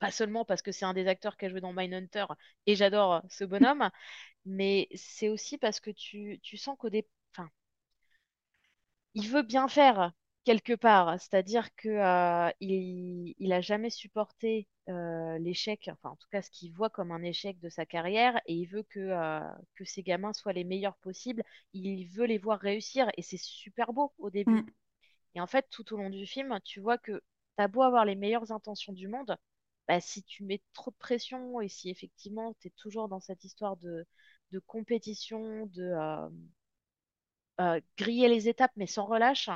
pas 0.00 0.10
seulement 0.10 0.44
parce 0.44 0.62
que 0.62 0.72
c'est 0.72 0.84
un 0.84 0.94
des 0.94 1.06
acteurs 1.06 1.36
qui 1.36 1.44
a 1.44 1.48
joué 1.50 1.60
dans 1.60 1.72
Mindhunter 1.72 2.24
et 2.66 2.74
j'adore 2.74 3.22
ce 3.28 3.44
bonhomme, 3.44 3.90
mais 4.46 4.88
c'est 4.94 5.28
aussi 5.28 5.58
parce 5.58 5.78
que 5.80 5.90
tu, 5.90 6.40
tu 6.42 6.56
sens 6.56 6.76
qu'au 6.78 6.90
départ, 6.90 7.10
il 9.14 9.28
veut 9.28 9.42
bien 9.42 9.68
faire 9.68 10.12
quelque 10.44 10.74
part, 10.74 11.20
c'est-à-dire 11.20 11.74
que 11.76 11.88
euh, 11.88 12.50
il, 12.60 13.34
il 13.38 13.52
a 13.52 13.60
jamais 13.60 13.90
supporté 13.90 14.68
euh, 14.88 15.38
l'échec, 15.38 15.88
enfin 15.92 16.10
en 16.10 16.16
tout 16.16 16.28
cas 16.30 16.42
ce 16.42 16.50
qu'il 16.50 16.72
voit 16.72 16.90
comme 16.90 17.12
un 17.12 17.22
échec 17.22 17.58
de 17.60 17.68
sa 17.68 17.86
carrière, 17.86 18.40
et 18.46 18.54
il 18.54 18.66
veut 18.66 18.82
que, 18.84 19.00
euh, 19.00 19.40
que 19.76 19.84
ses 19.84 20.02
gamins 20.02 20.32
soient 20.32 20.52
les 20.52 20.64
meilleurs 20.64 20.96
possibles. 20.98 21.42
Il 21.74 22.06
veut 22.06 22.26
les 22.26 22.38
voir 22.38 22.58
réussir, 22.58 23.10
et 23.16 23.22
c'est 23.22 23.38
super 23.38 23.92
beau 23.92 24.12
au 24.18 24.30
début. 24.30 24.62
Mm. 24.62 24.70
Et 25.36 25.40
en 25.40 25.46
fait, 25.46 25.66
tout 25.70 25.92
au 25.94 25.96
long 25.96 26.10
du 26.10 26.26
film, 26.26 26.58
tu 26.64 26.80
vois 26.80 26.98
que 26.98 27.22
t'as 27.56 27.68
beau 27.68 27.82
avoir 27.82 28.04
les 28.04 28.16
meilleures 28.16 28.52
intentions 28.52 28.92
du 28.92 29.08
monde, 29.08 29.36
bah, 29.88 30.00
si 30.00 30.22
tu 30.24 30.44
mets 30.44 30.62
trop 30.72 30.90
de 30.90 30.96
pression 30.96 31.60
et 31.60 31.68
si 31.68 31.90
effectivement 31.90 32.54
tu 32.60 32.68
es 32.68 32.70
toujours 32.76 33.08
dans 33.08 33.20
cette 33.20 33.44
histoire 33.44 33.76
de, 33.76 34.06
de 34.52 34.58
compétition, 34.60 35.66
de 35.66 35.92
euh, 37.60 37.80
griller 37.98 38.28
les 38.28 38.48
étapes 38.48 38.72
mais 38.76 38.86
sans 38.86 39.04
relâche, 39.04 39.50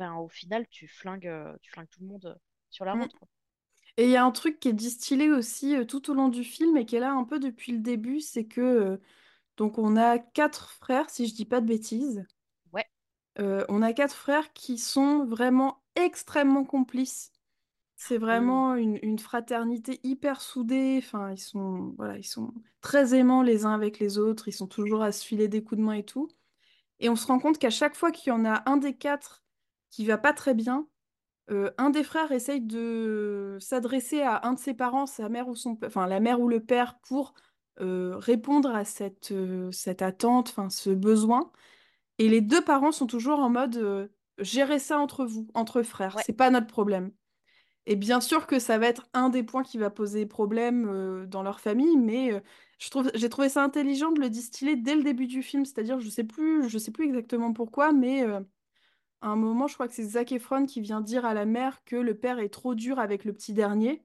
ben 0.00 0.14
au 0.16 0.28
final 0.28 0.66
tu 0.68 0.88
flingues, 0.88 1.28
euh, 1.28 1.56
tu 1.62 1.70
flingues 1.72 1.88
tout 1.90 2.00
le 2.02 2.08
monde 2.08 2.26
euh, 2.26 2.36
sur 2.70 2.84
la 2.86 2.94
Mm. 2.94 3.06
route, 3.06 3.14
quoi. 3.14 3.28
Et 3.98 4.04
il 4.06 4.10
y 4.10 4.16
a 4.16 4.24
un 4.24 4.32
truc 4.32 4.60
qui 4.60 4.68
est 4.68 4.72
distillé 4.72 5.30
aussi 5.30 5.76
euh, 5.76 5.84
tout 5.84 6.10
au 6.10 6.14
long 6.14 6.28
du 6.28 6.44
film 6.44 6.76
et 6.76 6.86
qui 6.86 6.96
est 6.96 7.00
là 7.00 7.12
un 7.12 7.24
peu 7.24 7.38
depuis 7.40 7.72
le 7.72 7.78
début, 7.80 8.20
c'est 8.20 8.46
que 8.46 8.60
euh, 8.60 8.98
donc 9.58 9.78
on 9.78 9.96
a 9.96 10.18
quatre 10.18 10.70
frères, 10.72 11.10
si 11.10 11.26
je 11.28 11.34
dis 11.34 11.46
pas 11.46 11.60
de 11.62 11.66
bêtises. 11.68 12.26
Ouais. 12.72 12.86
Euh, 13.38 13.64
on 13.68 13.82
a 13.82 13.92
quatre 13.92 14.14
frères 14.14 14.52
qui 14.52 14.76
sont 14.78 15.24
vraiment 15.26 15.82
extrêmement 15.96 16.64
complices. 16.64 17.32
C'est 17.96 18.18
Oui. 18.18 18.18
vraiment 18.18 18.74
une, 18.76 18.98
une 19.02 19.18
fraternité 19.18 20.00
hyper 20.04 20.40
soudée. 20.42 20.96
Enfin, 21.02 21.32
ils 21.32 21.38
sont, 21.38 21.94
voilà, 21.98 22.18
ils 22.18 22.24
sont 22.24 22.54
très 22.82 23.14
aimants 23.14 23.42
les 23.42 23.66
uns 23.66 23.74
avec 23.74 23.98
les 24.00 24.18
autres. 24.18 24.48
Ils 24.48 24.52
sont 24.52 24.68
toujours 24.68 25.02
à 25.02 25.12
se 25.12 25.24
filer 25.26 25.48
des 25.48 25.62
coups 25.64 25.80
de 25.80 25.84
main 25.84 25.94
et 25.94 26.04
tout. 26.04 26.28
Et 27.00 27.08
on 27.10 27.16
se 27.16 27.26
rend 27.26 27.40
compte 27.40 27.58
qu'à 27.58 27.70
chaque 27.70 27.96
fois 27.96 28.12
qu'il 28.12 28.30
y 28.30 28.32
en 28.34 28.44
a 28.46 28.62
un 28.70 28.78
des 28.78 28.96
quatre 28.96 29.44
qui 29.90 30.04
va 30.06 30.18
pas 30.18 30.32
très 30.32 30.54
bien, 30.54 30.88
euh, 31.50 31.70
un 31.78 31.90
des 31.90 32.04
frères 32.04 32.32
essaye 32.32 32.60
de 32.60 33.58
s'adresser 33.60 34.22
à 34.22 34.46
un 34.46 34.54
de 34.54 34.58
ses 34.58 34.74
parents, 34.74 35.06
sa 35.06 35.28
mère 35.28 35.48
ou 35.48 35.56
son, 35.56 35.78
enfin 35.84 36.06
la 36.06 36.20
mère 36.20 36.40
ou 36.40 36.48
le 36.48 36.60
père, 36.60 36.98
pour 37.00 37.34
euh, 37.80 38.16
répondre 38.16 38.74
à 38.74 38.84
cette, 38.84 39.32
euh, 39.32 39.70
cette 39.72 40.02
attente, 40.02 40.50
enfin 40.50 40.70
ce 40.70 40.90
besoin. 40.90 41.50
Et 42.18 42.28
les 42.28 42.40
deux 42.40 42.62
parents 42.64 42.92
sont 42.92 43.06
toujours 43.06 43.40
en 43.40 43.50
mode 43.50 44.10
gérez 44.38 44.78
ça 44.78 44.98
entre 44.98 45.24
vous, 45.24 45.48
entre 45.54 45.82
frères, 45.82 46.16
Ouais. 46.16 46.22
c'est 46.24 46.32
pas 46.36 46.50
notre 46.50 46.66
problème. 46.66 47.12
Et 47.86 47.96
bien 47.96 48.20
sûr 48.20 48.46
que 48.46 48.58
ça 48.58 48.78
va 48.78 48.86
être 48.86 49.08
un 49.14 49.30
des 49.30 49.42
points 49.42 49.62
qui 49.62 49.78
va 49.78 49.90
poser 49.90 50.26
problème 50.26 51.26
dans 51.26 51.42
leur 51.42 51.60
famille, 51.60 51.96
mais 51.96 52.42
je 52.78 52.90
trouve, 52.90 53.10
j'ai 53.14 53.28
trouvé 53.28 53.48
ça 53.48 53.64
intelligent 53.64 54.12
de 54.12 54.20
le 54.20 54.30
distiller 54.30 54.76
dès 54.76 54.94
le 54.94 55.02
début 55.02 55.26
du 55.26 55.42
film. 55.42 55.64
C'est-à-dire, 55.64 55.98
je 56.00 56.08
sais 56.08 56.24
plus, 56.24 56.68
je 56.68 56.78
sais 56.78 56.90
plus 56.92 57.06
exactement 57.06 57.52
pourquoi, 57.52 57.92
mais 57.92 58.24
à 59.20 59.28
un 59.28 59.36
moment, 59.36 59.66
je 59.66 59.74
crois 59.74 59.88
que 59.88 59.94
c'est 59.94 60.02
Zac 60.02 60.32
Efron 60.32 60.66
qui 60.66 60.80
vient 60.80 61.00
dire 61.00 61.24
à 61.24 61.34
la 61.34 61.44
mère 61.44 61.84
que 61.84 61.96
le 61.96 62.14
père 62.14 62.38
est 62.38 62.48
trop 62.48 62.74
dur 62.74 62.98
avec 62.98 63.24
le 63.24 63.32
petit 63.32 63.52
dernier. 63.52 64.04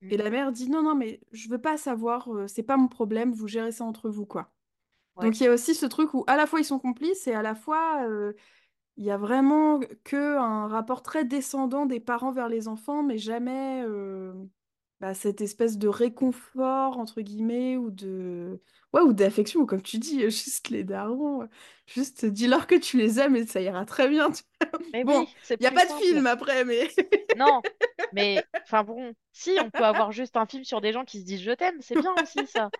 Mm. 0.00 0.08
Et 0.10 0.16
la 0.16 0.30
mère 0.30 0.52
dit 0.52 0.70
non, 0.70 0.82
non, 0.82 0.94
mais 0.94 1.20
je 1.32 1.48
veux 1.48 1.60
pas 1.60 1.76
savoir, 1.76 2.32
euh, 2.32 2.46
c'est 2.46 2.62
pas 2.62 2.76
mon 2.76 2.88
problème, 2.88 3.32
vous 3.32 3.48
gérez 3.48 3.72
ça 3.72 3.84
entre 3.84 4.10
vous, 4.10 4.26
quoi. 4.26 4.52
Ouais. 5.16 5.26
Donc 5.26 5.40
il 5.40 5.44
y 5.44 5.46
a 5.46 5.52
aussi 5.52 5.74
ce 5.74 5.86
truc 5.86 6.14
où 6.14 6.24
à 6.26 6.36
la 6.36 6.46
fois 6.46 6.60
ils 6.60 6.64
sont 6.64 6.78
complices 6.78 7.26
et 7.26 7.34
à 7.34 7.42
la 7.42 7.54
fois 7.54 8.06
euh, 8.08 8.32
il 8.96 9.04
y 9.04 9.10
a 9.10 9.18
vraiment 9.18 9.80
que 10.04 10.38
un 10.38 10.68
rapport 10.68 11.02
très 11.02 11.24
descendant 11.24 11.86
des 11.86 12.00
parents 12.00 12.32
vers 12.32 12.48
les 12.48 12.68
enfants, 12.68 13.02
mais 13.02 13.18
jamais 13.18 13.82
euh, 13.86 14.32
bah, 15.02 15.14
cette 15.14 15.42
espèce 15.42 15.78
de 15.78 15.88
réconfort 15.88 16.98
entre 16.98 17.22
guillemets 17.22 17.76
ou 17.78 17.90
de 17.92 18.62
ouais 18.94 19.02
ou 19.02 19.12
d'affection 19.14 19.60
ou 19.62 19.66
comme 19.66 19.82
tu 19.82 19.98
dis 19.98 20.22
juste 20.30 20.70
les 20.70 20.84
darons, 20.84 21.42
euh, 21.44 21.46
juste 21.88 22.26
dis-leur 22.26 22.68
que 22.68 22.76
tu 22.76 22.98
les 22.98 23.20
aimes 23.20 23.36
et 23.36 23.46
ça 23.46 23.60
ira 23.62 23.84
très 23.86 24.08
bien. 24.08 24.30
Mais 24.92 25.04
Bon, 25.04 25.26
oui, 25.26 25.28
il 25.60 25.64
y 25.64 25.66
a 25.68 25.72
pas 25.72 25.86
de 25.86 25.92
film 25.92 26.26
après, 26.26 26.64
mais 26.64 26.88
Non, 27.34 27.62
mais 28.12 28.48
enfin 28.64 28.84
bon, 28.84 29.14
si 29.32 29.58
on 29.60 29.70
peut 29.70 29.84
avoir 29.84 30.12
juste 30.12 30.36
un 30.36 30.46
film 30.46 30.64
sur 30.64 30.80
des 30.80 30.92
gens 30.92 31.04
qui 31.04 31.20
se 31.20 31.24
disent 31.26 31.42
je 31.42 31.52
t'aime, 31.52 31.80
c'est 31.82 31.96
bien 31.96 32.14
aussi 32.14 32.46
ça. 32.46 32.72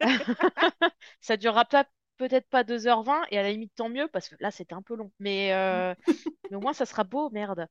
Ça 1.20 1.36
durera 1.36 1.64
pas- 1.64 1.86
peut-être 2.16 2.48
pas 2.48 2.64
deux 2.64 2.86
heures 2.86 3.02
vingt 3.02 3.24
et 3.30 3.38
à 3.38 3.42
la 3.42 3.50
limite 3.52 3.74
tant 3.74 3.88
mieux 3.88 4.08
parce 4.08 4.28
que 4.28 4.36
là 4.40 4.50
c'était 4.50 4.74
un 4.74 4.82
peu 4.82 4.96
long. 4.96 5.12
Mais, 5.18 5.52
euh, 5.54 5.94
mais 6.50 6.56
au 6.56 6.60
moins 6.60 6.72
ça 6.72 6.86
sera 6.86 7.04
beau, 7.04 7.30
merde. 7.30 7.68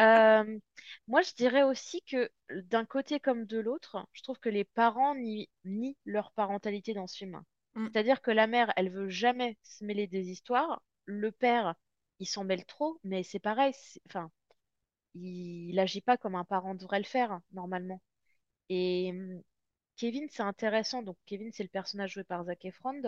Euh, 0.00 0.58
moi 1.08 1.22
je 1.22 1.34
dirais 1.34 1.62
aussi 1.62 2.02
que 2.02 2.30
d'un 2.50 2.84
côté 2.86 3.20
comme 3.20 3.46
de 3.46 3.58
l'autre, 3.58 4.06
je 4.12 4.22
trouve 4.22 4.38
que 4.38 4.48
les 4.48 4.64
parents 4.64 5.14
nient, 5.14 5.48
nient 5.64 5.96
leur 6.06 6.32
parentalité 6.32 6.94
dans 6.94 7.06
ce 7.06 7.16
film. 7.18 7.42
Mm, 7.74 7.88
C'est-à-dire 7.92 8.22
que 8.22 8.30
la 8.30 8.46
mère, 8.46 8.72
elle 8.76 8.90
veut 8.90 9.08
jamais 9.08 9.58
se 9.62 9.84
mêler 9.84 10.06
des 10.06 10.30
histoires. 10.30 10.82
Le 11.06 11.32
père, 11.32 11.74
il 12.20 12.26
s'en 12.26 12.44
mêle 12.44 12.64
trop, 12.66 12.98
mais 13.04 13.22
c'est 13.22 13.38
pareil. 13.40 13.74
Enfin, 14.08 14.30
il, 15.14 15.70
il 15.70 15.78
agit 15.78 16.00
pas 16.02 16.16
comme 16.16 16.34
un 16.34 16.44
parent 16.44 16.74
devrait 16.74 16.98
le 16.98 17.04
faire 17.04 17.40
normalement. 17.52 18.02
Et 18.70 19.10
hum, 19.12 19.42
Kevin, 19.96 20.28
c'est 20.30 20.42
intéressant. 20.44 21.02
Donc, 21.02 21.18
Kevin, 21.26 21.52
c'est 21.52 21.64
le 21.64 21.70
personnage 21.70 22.12
joué 22.14 22.24
par 22.24 22.44
Zac 22.44 22.64
Efron 22.66 23.02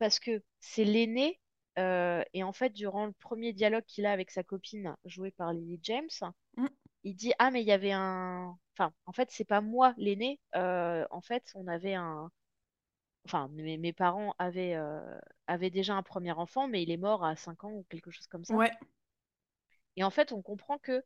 parce 0.00 0.20
que 0.20 0.42
c'est 0.60 0.84
l'aîné. 0.86 1.40
euh, 1.78 2.24
et 2.34 2.44
en 2.44 2.52
fait, 2.54 2.70
durant 2.72 3.06
le 3.06 3.12
premier 3.14 3.54
dialogue 3.54 3.84
qu'il 3.86 4.06
a 4.06 4.12
avec 4.12 4.32
sa 4.32 4.44
copine, 4.44 4.96
jouée 5.06 5.32
par 5.32 5.54
Lily 5.54 5.80
James, 5.84 6.10
mm. 6.56 6.68
il 7.04 7.14
dit, 7.16 7.32
Ah, 7.38 7.50
mais 7.50 7.62
il 7.62 7.66
y 7.68 7.72
avait 7.72 7.92
un. 7.92 8.56
Enfin, 8.74 8.92
en 9.06 9.12
fait, 9.12 9.30
c'est 9.30 9.44
pas 9.44 9.60
moi 9.60 9.94
l'aîné. 9.98 10.40
Euh, 10.56 11.06
en 11.10 11.20
fait, 11.20 11.50
on 11.54 11.66
avait 11.68 11.94
un. 11.94 12.30
Enfin, 13.26 13.48
mes, 13.52 13.78
mes 13.78 13.92
parents 13.94 14.34
avaient, 14.38 14.74
euh, 14.76 15.18
avaient 15.46 15.70
déjà 15.70 15.94
un 15.94 16.02
premier 16.02 16.32
enfant, 16.32 16.68
mais 16.68 16.82
il 16.82 16.90
est 16.90 16.96
mort 16.98 17.24
à 17.24 17.36
5 17.36 17.64
ans 17.64 17.72
ou 17.72 17.86
quelque 17.90 18.10
chose 18.12 18.26
comme 18.28 18.44
ça. 18.44 18.56
ouais, 18.56 18.70
Et 19.96 20.02
en 20.04 20.10
fait, 20.10 20.32
on 20.32 20.42
comprend 20.42 20.78
que 20.78 21.04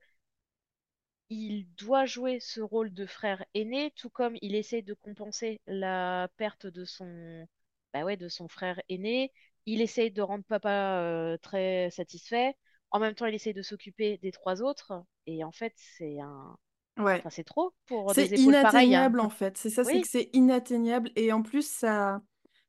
il 1.29 1.67
doit 1.77 2.07
jouer 2.07 2.41
ce 2.41 2.61
rôle 2.63 2.93
de 2.95 3.05
frère 3.07 3.45
aîné, 3.55 3.91
tout 3.97 4.09
comme 4.11 4.37
il 4.41 4.55
essaie 4.55 4.81
de 4.83 4.95
compenser 4.95 5.61
la 5.67 6.29
perte 6.39 6.67
de 6.67 6.85
son, 6.87 7.47
bah 7.95 8.05
ouais, 8.05 8.19
de 8.19 8.29
son 8.29 8.49
frère 8.49 8.81
aîné. 8.91 9.33
Il 9.67 9.83
essaie 9.83 10.11
de 10.11 10.23
rendre 10.23 10.45
papa 10.45 11.01
euh, 11.01 11.39
très 11.39 11.91
satisfait. 11.93 12.55
En 12.93 13.01
même 13.01 13.15
temps, 13.17 13.27
il 13.27 13.35
essaie 13.37 13.55
de 13.55 13.63
s'occuper 13.63 14.19
des 14.19 14.33
trois 14.33 14.63
autres. 14.63 15.05
Et 15.27 15.45
en 15.45 15.53
fait, 15.53 15.75
c'est 15.77 16.21
un... 16.21 16.57
ouais. 16.99 17.25
enfin, 17.25 17.31
c'est 17.31 17.45
trop 17.45 17.75
pour 17.87 18.15
C'est 18.15 18.27
des 18.29 18.35
épaules 18.35 18.57
hein. 18.61 18.61
inatteignable 18.61 19.21
en 19.21 19.31
fait. 19.31 19.57
C'est 19.59 19.71
ça, 19.71 19.85
c'est 19.85 20.01
que 20.01 20.09
c'est 20.09 20.31
inatteignable 20.33 21.11
et 21.17 21.33
en 21.33 21.43
plus 21.43 21.69
ça 21.69 22.23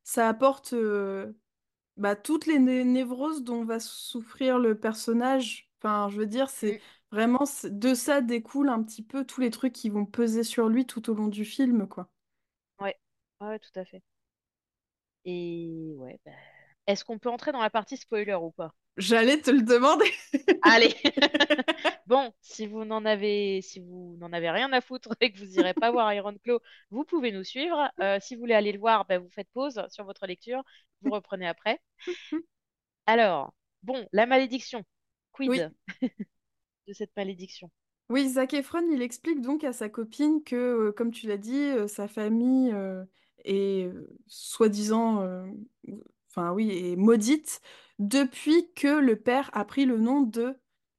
ça 0.04 0.28
apporte 0.28 0.72
euh, 0.72 1.32
bah, 1.96 2.16
toutes 2.16 2.46
les 2.46 2.58
né- 2.60 2.84
névroses 2.84 3.44
dont 3.44 3.64
va 3.64 3.80
souffrir 3.80 4.58
le 4.58 4.78
personnage. 4.78 5.70
Enfin, 5.80 6.08
je 6.10 6.18
veux 6.18 6.26
dire, 6.26 6.50
c'est 6.50 6.74
Mm. 6.74 6.78
vraiment 7.12 7.44
de 7.64 7.94
ça 7.94 8.20
découlent 8.22 8.70
un 8.70 8.82
petit 8.84 9.02
peu 9.04 9.24
tous 9.26 9.40
les 9.42 9.50
trucs 9.50 9.72
qui 9.74 9.90
vont 9.90 10.06
peser 10.06 10.44
sur 10.44 10.68
lui 10.68 10.86
tout 10.86 11.10
au 11.10 11.14
long 11.14 11.28
du 11.28 11.44
film, 11.46 11.88
quoi. 11.88 12.10
Ouais. 12.80 12.96
Ouais, 13.40 13.58
tout 13.58 13.78
à 13.78 13.84
fait. 13.84 14.02
Et 15.26 15.92
ouais, 15.96 16.18
bah, 16.24 16.32
Est-ce 16.86 17.04
qu'on 17.04 17.18
peut 17.18 17.28
entrer 17.28 17.52
dans 17.52 17.60
la 17.60 17.68
partie 17.68 17.96
spoiler 17.96 18.34
ou 18.34 18.52
pas? 18.52 18.72
J'allais 18.96 19.38
te 19.40 19.50
le 19.50 19.62
demander. 19.62 20.10
Allez! 20.62 20.94
Bon, 22.06 22.32
si 22.40 22.68
vous 22.68 22.84
n'en 22.84 23.04
avez, 23.04 23.60
si 23.62 23.80
vous 23.80 24.16
n'en 24.20 24.32
avez 24.32 24.48
rien 24.48 24.72
à 24.72 24.80
foutre 24.80 25.08
et 25.20 25.32
que 25.32 25.38
vous 25.40 25.58
irez 25.58 25.74
pas 25.74 25.90
voir 25.90 26.12
Iron 26.14 26.36
Claw, 26.44 26.60
vous 26.90 27.04
pouvez 27.04 27.32
nous 27.32 27.42
suivre. 27.42 27.90
Euh, 28.00 28.18
si 28.20 28.36
vous 28.36 28.42
voulez 28.42 28.54
aller 28.54 28.70
le 28.70 28.78
voir, 28.78 29.04
ben, 29.06 29.20
vous 29.20 29.28
faites 29.30 29.50
pause 29.50 29.82
sur 29.90 30.04
votre 30.04 30.24
lecture, 30.26 30.62
vous 31.02 31.10
reprenez 31.10 31.48
après. 31.48 31.80
Alors, 33.06 33.52
bon, 33.82 34.06
la 34.12 34.26
malédiction. 34.26 34.84
Oui. 35.40 35.48
Quid 35.48 35.72
de 36.86 36.92
cette 36.92 37.14
malédiction? 37.16 37.70
Oui, 38.08 38.28
Zac 38.28 38.54
Efron, 38.54 38.88
il 38.92 39.02
explique 39.02 39.40
donc 39.40 39.64
à 39.64 39.72
sa 39.72 39.88
copine 39.88 40.44
que, 40.44 40.54
euh, 40.54 40.92
comme 40.92 41.10
tu 41.10 41.26
l'as 41.26 41.36
dit, 41.36 41.56
euh, 41.56 41.88
sa 41.88 42.06
famille 42.06 42.72
est 43.46 43.90
soi-disant, 44.26 45.24
enfin 46.30 46.52
oui, 46.52 46.70
est 46.70 46.96
maudite 46.96 47.60
depuis 47.98 48.72
que 48.74 48.98
le 48.98 49.16
père 49.16 49.50
a 49.54 49.64
pris 49.64 49.86
le 49.86 49.98
nom 49.98 50.20
de 50.20 50.54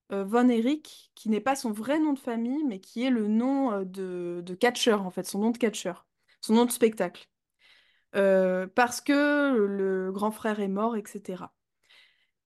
Von 0.09 0.49
Erich, 0.49 1.11
qui 1.15 1.29
n'est 1.29 1.41
pas 1.41 1.55
son 1.55 1.71
vrai 1.71 1.99
nom 1.99 2.13
de 2.13 2.19
famille, 2.19 2.63
mais 2.63 2.79
qui 2.79 3.03
est 3.03 3.09
le 3.09 3.27
nom 3.27 3.83
de, 3.83 4.41
de 4.43 4.55
catcheur, 4.55 5.05
en 5.05 5.11
fait, 5.11 5.25
son 5.25 5.39
nom 5.39 5.51
de 5.51 5.57
catcheur, 5.57 6.07
son 6.41 6.53
nom 6.55 6.65
de 6.65 6.71
spectacle. 6.71 7.27
Parce 8.13 9.01
que 9.01 9.55
le 9.55 10.11
grand 10.11 10.31
frère 10.31 10.59
est 10.59 10.67
mort, 10.67 10.95
etc. 10.95 11.43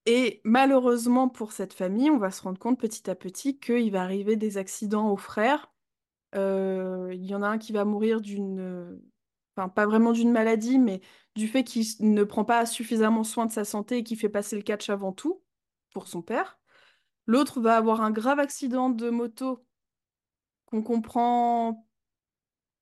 Et 0.06 0.42
malheureusement 0.44 1.30
pour 1.30 1.52
cette 1.52 1.74
famille, 1.74 2.10
on 2.10 2.18
va 2.18 2.32
se 2.32 2.42
rendre 2.42 2.60
compte 2.60 2.80
petit 2.80 3.10
à 3.10 3.16
petit 3.16 3.60
qu'il 3.60 3.92
va 3.92 4.02
arriver 4.02 4.36
des 4.36 4.58
accidents 4.58 5.12
aux 5.12 5.18
frères. 5.18 5.72
Il 6.34 7.26
y 7.26 7.36
en 7.36 7.44
a 7.44 7.48
un 7.48 7.58
qui 7.58 7.72
va 7.72 7.86
mourir 7.86 8.22
d'une, 8.22 9.00
enfin 9.56 9.70
pas 9.70 9.86
vraiment 9.86 10.12
d'une 10.14 10.32
maladie, 10.32 10.80
mais 10.80 11.02
du 11.36 11.48
fait 11.48 11.64
qu'il 11.64 11.86
ne 12.02 12.24
prend 12.24 12.46
pas 12.46 12.66
suffisamment 12.66 13.24
soin 13.24 13.46
de 13.46 13.52
sa 13.52 13.66
santé 13.66 13.98
et 13.98 14.04
qu'il 14.04 14.18
fait 14.18 14.30
passer 14.30 14.56
le 14.56 14.62
catch 14.64 14.90
avant 14.90 15.12
tout 15.14 15.42
pour 15.94 16.08
son 16.08 16.22
père. 16.22 16.60
L'autre 17.28 17.62
va 17.62 17.78
avoir 17.78 18.02
un 18.02 18.12
grave 18.12 18.40
accident 18.40 18.90
de 18.92 19.10
moto 19.10 19.66
qu'on 20.66 20.82
comprend. 20.82 21.86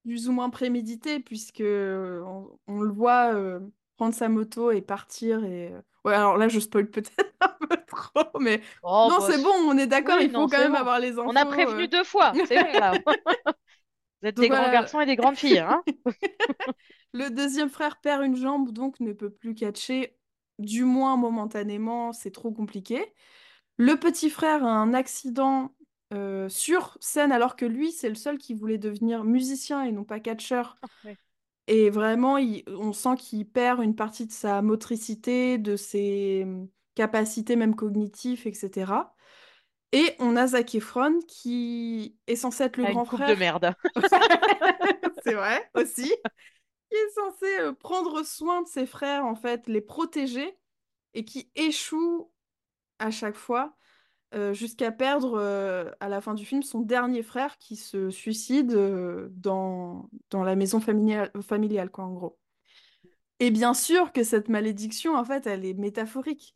plus 0.04 0.28
ou 0.30 0.32
moins 0.32 0.50
prémédité, 0.50 1.20
puisque 1.20 1.62
euh, 1.62 2.22
on, 2.26 2.60
on 2.68 2.82
le 2.82 2.92
voit 2.92 3.34
euh, 3.34 3.60
prendre 3.98 4.14
sa 4.16 4.30
moto 4.30 4.72
et 4.72 4.82
partir. 4.82 5.44
Et... 5.44 5.72
euh, 5.74 5.82
Ouais, 6.06 6.14
alors 6.14 6.38
là, 6.38 6.48
je 6.48 6.60
spoil 6.60 6.90
peut-être 6.90 7.12
un 7.42 7.68
peu 7.68 7.78
trop, 7.88 8.40
mais 8.40 8.62
Oh, 8.82 9.08
non, 9.10 9.20
bah, 9.20 9.26
c'est 9.28 9.42
bon, 9.42 9.50
on 9.68 9.78
est 9.78 9.88
d'accord, 9.88 10.18
oui, 10.18 10.26
il 10.26 10.32
faut 10.32 10.42
non, 10.42 10.48
quand 10.48 10.58
même 10.60 10.72
bon. 10.72 10.78
avoir 10.78 11.00
les 11.00 11.18
On 11.20 11.36
a 11.36 11.46
prévenu 11.46 11.84
euh. 11.84 11.88
deux 11.88 12.04
fois, 12.04 12.40
c'est 12.46 12.58
bon 12.58 12.74
là. 12.78 12.94
Vous 14.22 14.28
êtes 14.30 14.38
Donc 14.38 14.48
des 14.48 14.50
grands 14.50 14.70
garçons 14.70 15.00
et 15.02 15.06
des 15.06 15.16
grandes 15.16 15.38
filles, 15.38 15.60
hein? 15.60 15.84
le 17.14 17.30
deuxième 17.30 17.70
frère 17.70 18.00
perd 18.02 18.24
une 18.24 18.36
jambe, 18.36 18.72
donc 18.72 19.00
ne 19.00 19.14
peut 19.14 19.30
plus 19.30 19.56
catcher, 19.56 20.16
du 20.60 20.84
moins 20.84 21.18
momentanément, 21.18 22.14
c'est 22.14 22.32
trop 22.32 22.52
compliqué. 22.52 23.14
Le 23.78 23.96
petit 23.98 24.30
frère 24.30 24.66
a 24.66 24.72
un 24.72 24.94
accident 24.94 25.76
euh, 26.14 26.50
sur 26.50 26.98
scène, 27.02 27.32
alors 27.32 27.56
que 27.56 27.66
lui, 27.66 27.92
c'est 27.92 28.10
le 28.10 28.16
seul 28.16 28.38
qui 28.38 28.54
voulait 28.54 28.78
devenir 28.78 29.24
musicien 29.26 29.84
et 29.84 29.92
non 29.92 30.04
pas 30.06 30.20
catcheur. 30.20 30.78
Ouais. 31.04 31.18
Et 31.68 31.90
vraiment, 31.90 32.38
il- 32.38 32.64
on 32.68 32.94
sent 32.94 33.16
qu'il 33.20 33.48
perd 33.50 33.84
une 33.84 33.96
partie 33.96 34.28
de 34.28 34.32
sa 34.32 34.62
motricité, 34.62 35.58
de 35.58 35.76
ses 35.78 36.44
hum, 36.46 36.70
capacités 36.96 37.56
même 37.56 37.76
cognitives, 37.76 38.48
etc. 38.48 39.16
Et 39.92 40.16
on 40.20 40.36
a 40.36 40.48
Zac 40.48 40.76
Efron 40.76 41.20
qui 41.28 42.18
est 42.28 42.36
censé 42.36 42.64
être 42.64 42.78
le 42.78 42.86
À 42.86 42.92
une 42.92 43.02
grand 43.02 43.06
de 43.26 43.36
frère. 43.36 43.36
merde. 43.36 43.74
C'est 45.24 45.34
vrai, 45.34 45.70
aussi. 45.76 46.14
Qui 46.90 46.96
est 46.98 47.10
censé 47.16 47.60
euh, 47.62 47.74
prendre 47.74 48.24
soin 48.24 48.62
de 48.62 48.68
ses 48.68 48.86
frères, 48.86 49.26
en 49.26 49.36
fait, 49.36 49.68
les 49.68 49.82
protéger, 49.82 50.58
et 51.14 51.26
qui 51.26 51.52
échoue 51.56 52.32
à 53.00 53.12
chaque 53.12 53.36
fois, 53.36 53.76
euh, 54.36 54.54
jusqu'à 54.54 54.92
perdre, 54.92 55.36
euh, 55.40 55.92
à 56.00 56.10
la 56.10 56.22
fin 56.22 56.36
du 56.36 56.46
film, 56.46 56.64
son 56.64 56.82
dernier 56.82 57.24
frère 57.24 57.58
qui 57.58 57.76
se 57.76 58.12
suicide 58.12 58.74
euh, 58.74 59.30
dans, 59.32 60.10
dans 60.30 60.44
la 60.44 60.56
maison 60.56 60.80
familiale, 60.80 61.32
familiale, 61.42 61.90
quoi, 61.90 62.06
en 62.06 62.14
gros. 62.14 62.38
Et 63.40 63.52
bien 63.52 63.74
sûr 63.74 64.12
que 64.12 64.24
cette 64.24 64.50
malédiction, 64.50 65.16
en 65.16 65.24
fait, 65.26 65.48
elle 65.48 65.66
est 65.66 65.74
métaphorique. 65.74 66.56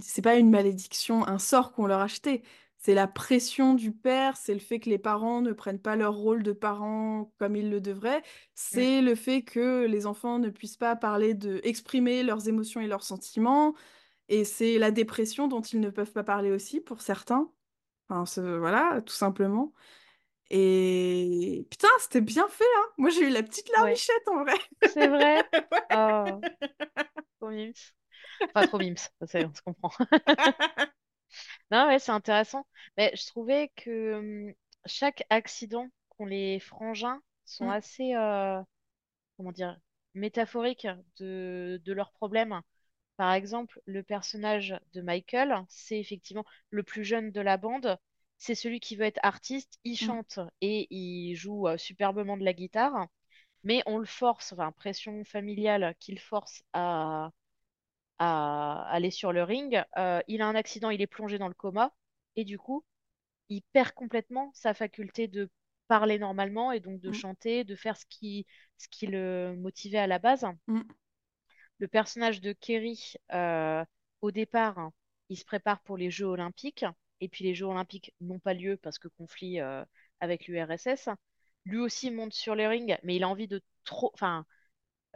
C'est 0.00 0.22
pas 0.22 0.36
une 0.36 0.50
malédiction, 0.50 1.26
un 1.26 1.38
sort 1.38 1.72
qu'on 1.72 1.86
leur 1.86 2.00
a 2.00 2.04
acheté. 2.04 2.42
C'est 2.78 2.94
la 2.94 3.06
pression 3.06 3.74
du 3.74 3.92
père, 3.92 4.36
c'est 4.38 4.54
le 4.54 4.60
fait 4.60 4.80
que 4.80 4.88
les 4.88 4.98
parents 4.98 5.42
ne 5.42 5.52
prennent 5.52 5.78
pas 5.80 5.96
leur 5.96 6.14
rôle 6.14 6.42
de 6.42 6.52
parents 6.52 7.30
comme 7.38 7.54
ils 7.56 7.68
le 7.70 7.80
devraient, 7.80 8.22
c'est 8.54 9.02
le 9.02 9.14
fait 9.14 9.42
que 9.42 9.84
les 9.86 10.06
enfants 10.06 10.38
ne 10.38 10.48
puissent 10.48 10.78
pas 10.78 10.96
parler 10.96 11.34
de, 11.34 11.60
exprimer 11.62 12.22
leurs 12.22 12.48
émotions 12.48 12.80
et 12.80 12.86
leurs 12.86 13.02
sentiments, 13.04 13.74
et 14.28 14.44
c'est 14.44 14.78
la 14.78 14.90
dépression 14.92 15.48
dont 15.48 15.62
ils 15.62 15.80
ne 15.80 15.90
peuvent 15.90 16.12
pas 16.12 16.24
parler 16.24 16.50
aussi 16.52 16.80
pour 16.80 17.02
certains. 17.02 17.50
Enfin, 18.10 18.26
ce- 18.26 18.40
voilà, 18.58 19.02
tout 19.06 19.14
simplement. 19.14 19.72
Et 20.50 21.66
putain, 21.70 21.88
c'était 22.00 22.20
bien 22.20 22.48
fait, 22.48 22.64
hein. 22.78 22.86
Moi, 22.98 23.10
j'ai 23.10 23.28
eu 23.28 23.30
la 23.30 23.42
petite 23.42 23.70
Ouais, 23.76 24.00
larmichette 24.00 24.28
en 24.28 24.42
vrai. 24.44 24.54
c'est 24.82 25.08
vrai? 25.08 25.42
Oh, 25.90 26.44
Enfin, 28.54 28.64
trop 28.64 28.78
mimes, 28.78 28.96
ça, 28.96 29.10
on 29.48 29.54
se 29.54 29.62
comprend. 29.62 29.90
Non, 31.70 31.86
ouais, 31.88 31.98
c'est 31.98 32.12
intéressant. 32.12 32.66
Mais 32.96 33.12
je 33.16 33.26
trouvais 33.26 33.70
que 33.76 34.14
hum, 34.48 34.54
chaque 34.86 35.24
accident 35.30 35.88
qu'ont 36.10 36.26
les 36.26 36.60
frangins 36.60 37.20
sont 37.44 37.68
Mm, 37.68 37.70
assez, 37.70 38.14
euh, 38.14 38.62
comment 39.36 39.52
dire, 39.52 39.78
métaphoriques 40.14 40.88
de, 41.18 41.80
de 41.84 41.92
leurs 41.92 42.12
problèmes. 42.12 42.60
Par 43.16 43.32
exemple, 43.34 43.80
le 43.86 44.02
personnage 44.02 44.76
de 44.94 45.02
Michael, 45.02 45.64
c'est 45.68 46.00
effectivement 46.00 46.46
le 46.70 46.82
plus 46.84 47.04
jeune 47.04 47.32
de 47.32 47.40
la 47.40 47.56
bande. 47.58 47.98
C'est 48.38 48.54
celui 48.56 48.80
qui 48.80 48.96
veut 48.96 49.04
être 49.06 49.20
artiste, 49.24 49.78
il 49.84 49.96
mm, 50.00 50.14
chante 50.16 50.40
et 50.62 50.88
il 50.94 51.34
joue 51.36 51.68
euh, 51.68 51.78
superbement 51.78 52.36
de 52.38 52.44
la 52.44 52.54
guitare, 52.54 53.08
mais 53.64 53.82
on 53.86 53.98
le 53.98 54.06
force, 54.06 54.52
enfin, 54.52 54.72
pression 54.72 55.24
familiale 55.24 55.94
qu'il 56.00 56.18
force 56.20 56.62
à, 56.72 57.30
à 58.20 58.84
aller 58.90 59.10
sur 59.12 59.32
le 59.32 59.44
ring. 59.44 59.82
Euh, 59.98 60.22
il 60.28 60.42
a 60.42 60.48
un 60.48 60.56
accident, 60.56 60.90
il 60.90 61.02
est 61.02 61.08
plongé 61.08 61.38
dans 61.38 61.48
le 61.48 61.54
coma, 61.54 61.94
et 62.36 62.44
du 62.44 62.58
coup, 62.58 62.84
il 63.50 63.62
perd 63.72 63.92
complètement 63.92 64.50
sa 64.54 64.74
faculté 64.74 65.28
de 65.28 65.50
parler 65.88 66.18
normalement 66.18 66.72
et 66.72 66.80
donc 66.80 67.00
de 67.00 67.10
mm, 67.10 67.14
chanter, 67.14 67.64
de 67.64 67.76
faire 67.76 67.96
ce 67.96 68.06
qui, 68.08 68.46
ce 68.78 68.88
qui 68.88 69.06
le 69.08 69.56
motivait 69.58 69.98
à 69.98 70.06
la 70.08 70.18
base. 70.20 70.46
mm, 70.68 70.82
Le 71.78 71.88
personnage 71.88 72.40
de 72.40 72.52
Kerry, 72.52 73.14
euh, 73.32 73.84
au 74.22 74.30
départ, 74.30 74.78
hein, 74.78 74.92
il 75.28 75.36
se 75.36 75.44
prépare 75.44 75.80
pour 75.82 75.96
les 75.96 76.10
Jeux 76.10 76.26
Olympiques, 76.26 76.84
et 77.20 77.28
puis 77.28 77.44
les 77.44 77.54
Jeux 77.54 77.66
Olympiques 77.66 78.14
n'ont 78.20 78.38
pas 78.38 78.54
lieu 78.54 78.76
parce 78.76 78.98
que 78.98 79.08
conflit 79.08 79.60
euh, 79.60 79.84
avec 80.20 80.46
l'URSS. 80.46 81.08
Lui 81.64 81.78
aussi 81.78 82.10
monte 82.10 82.32
sur 82.34 82.54
les 82.54 82.66
rings, 82.66 82.96
mais 83.02 83.16
il 83.16 83.22
a 83.24 83.28
envie 83.28 83.48
de 83.48 83.62
trop. 83.84 84.10
Enfin, 84.14 84.46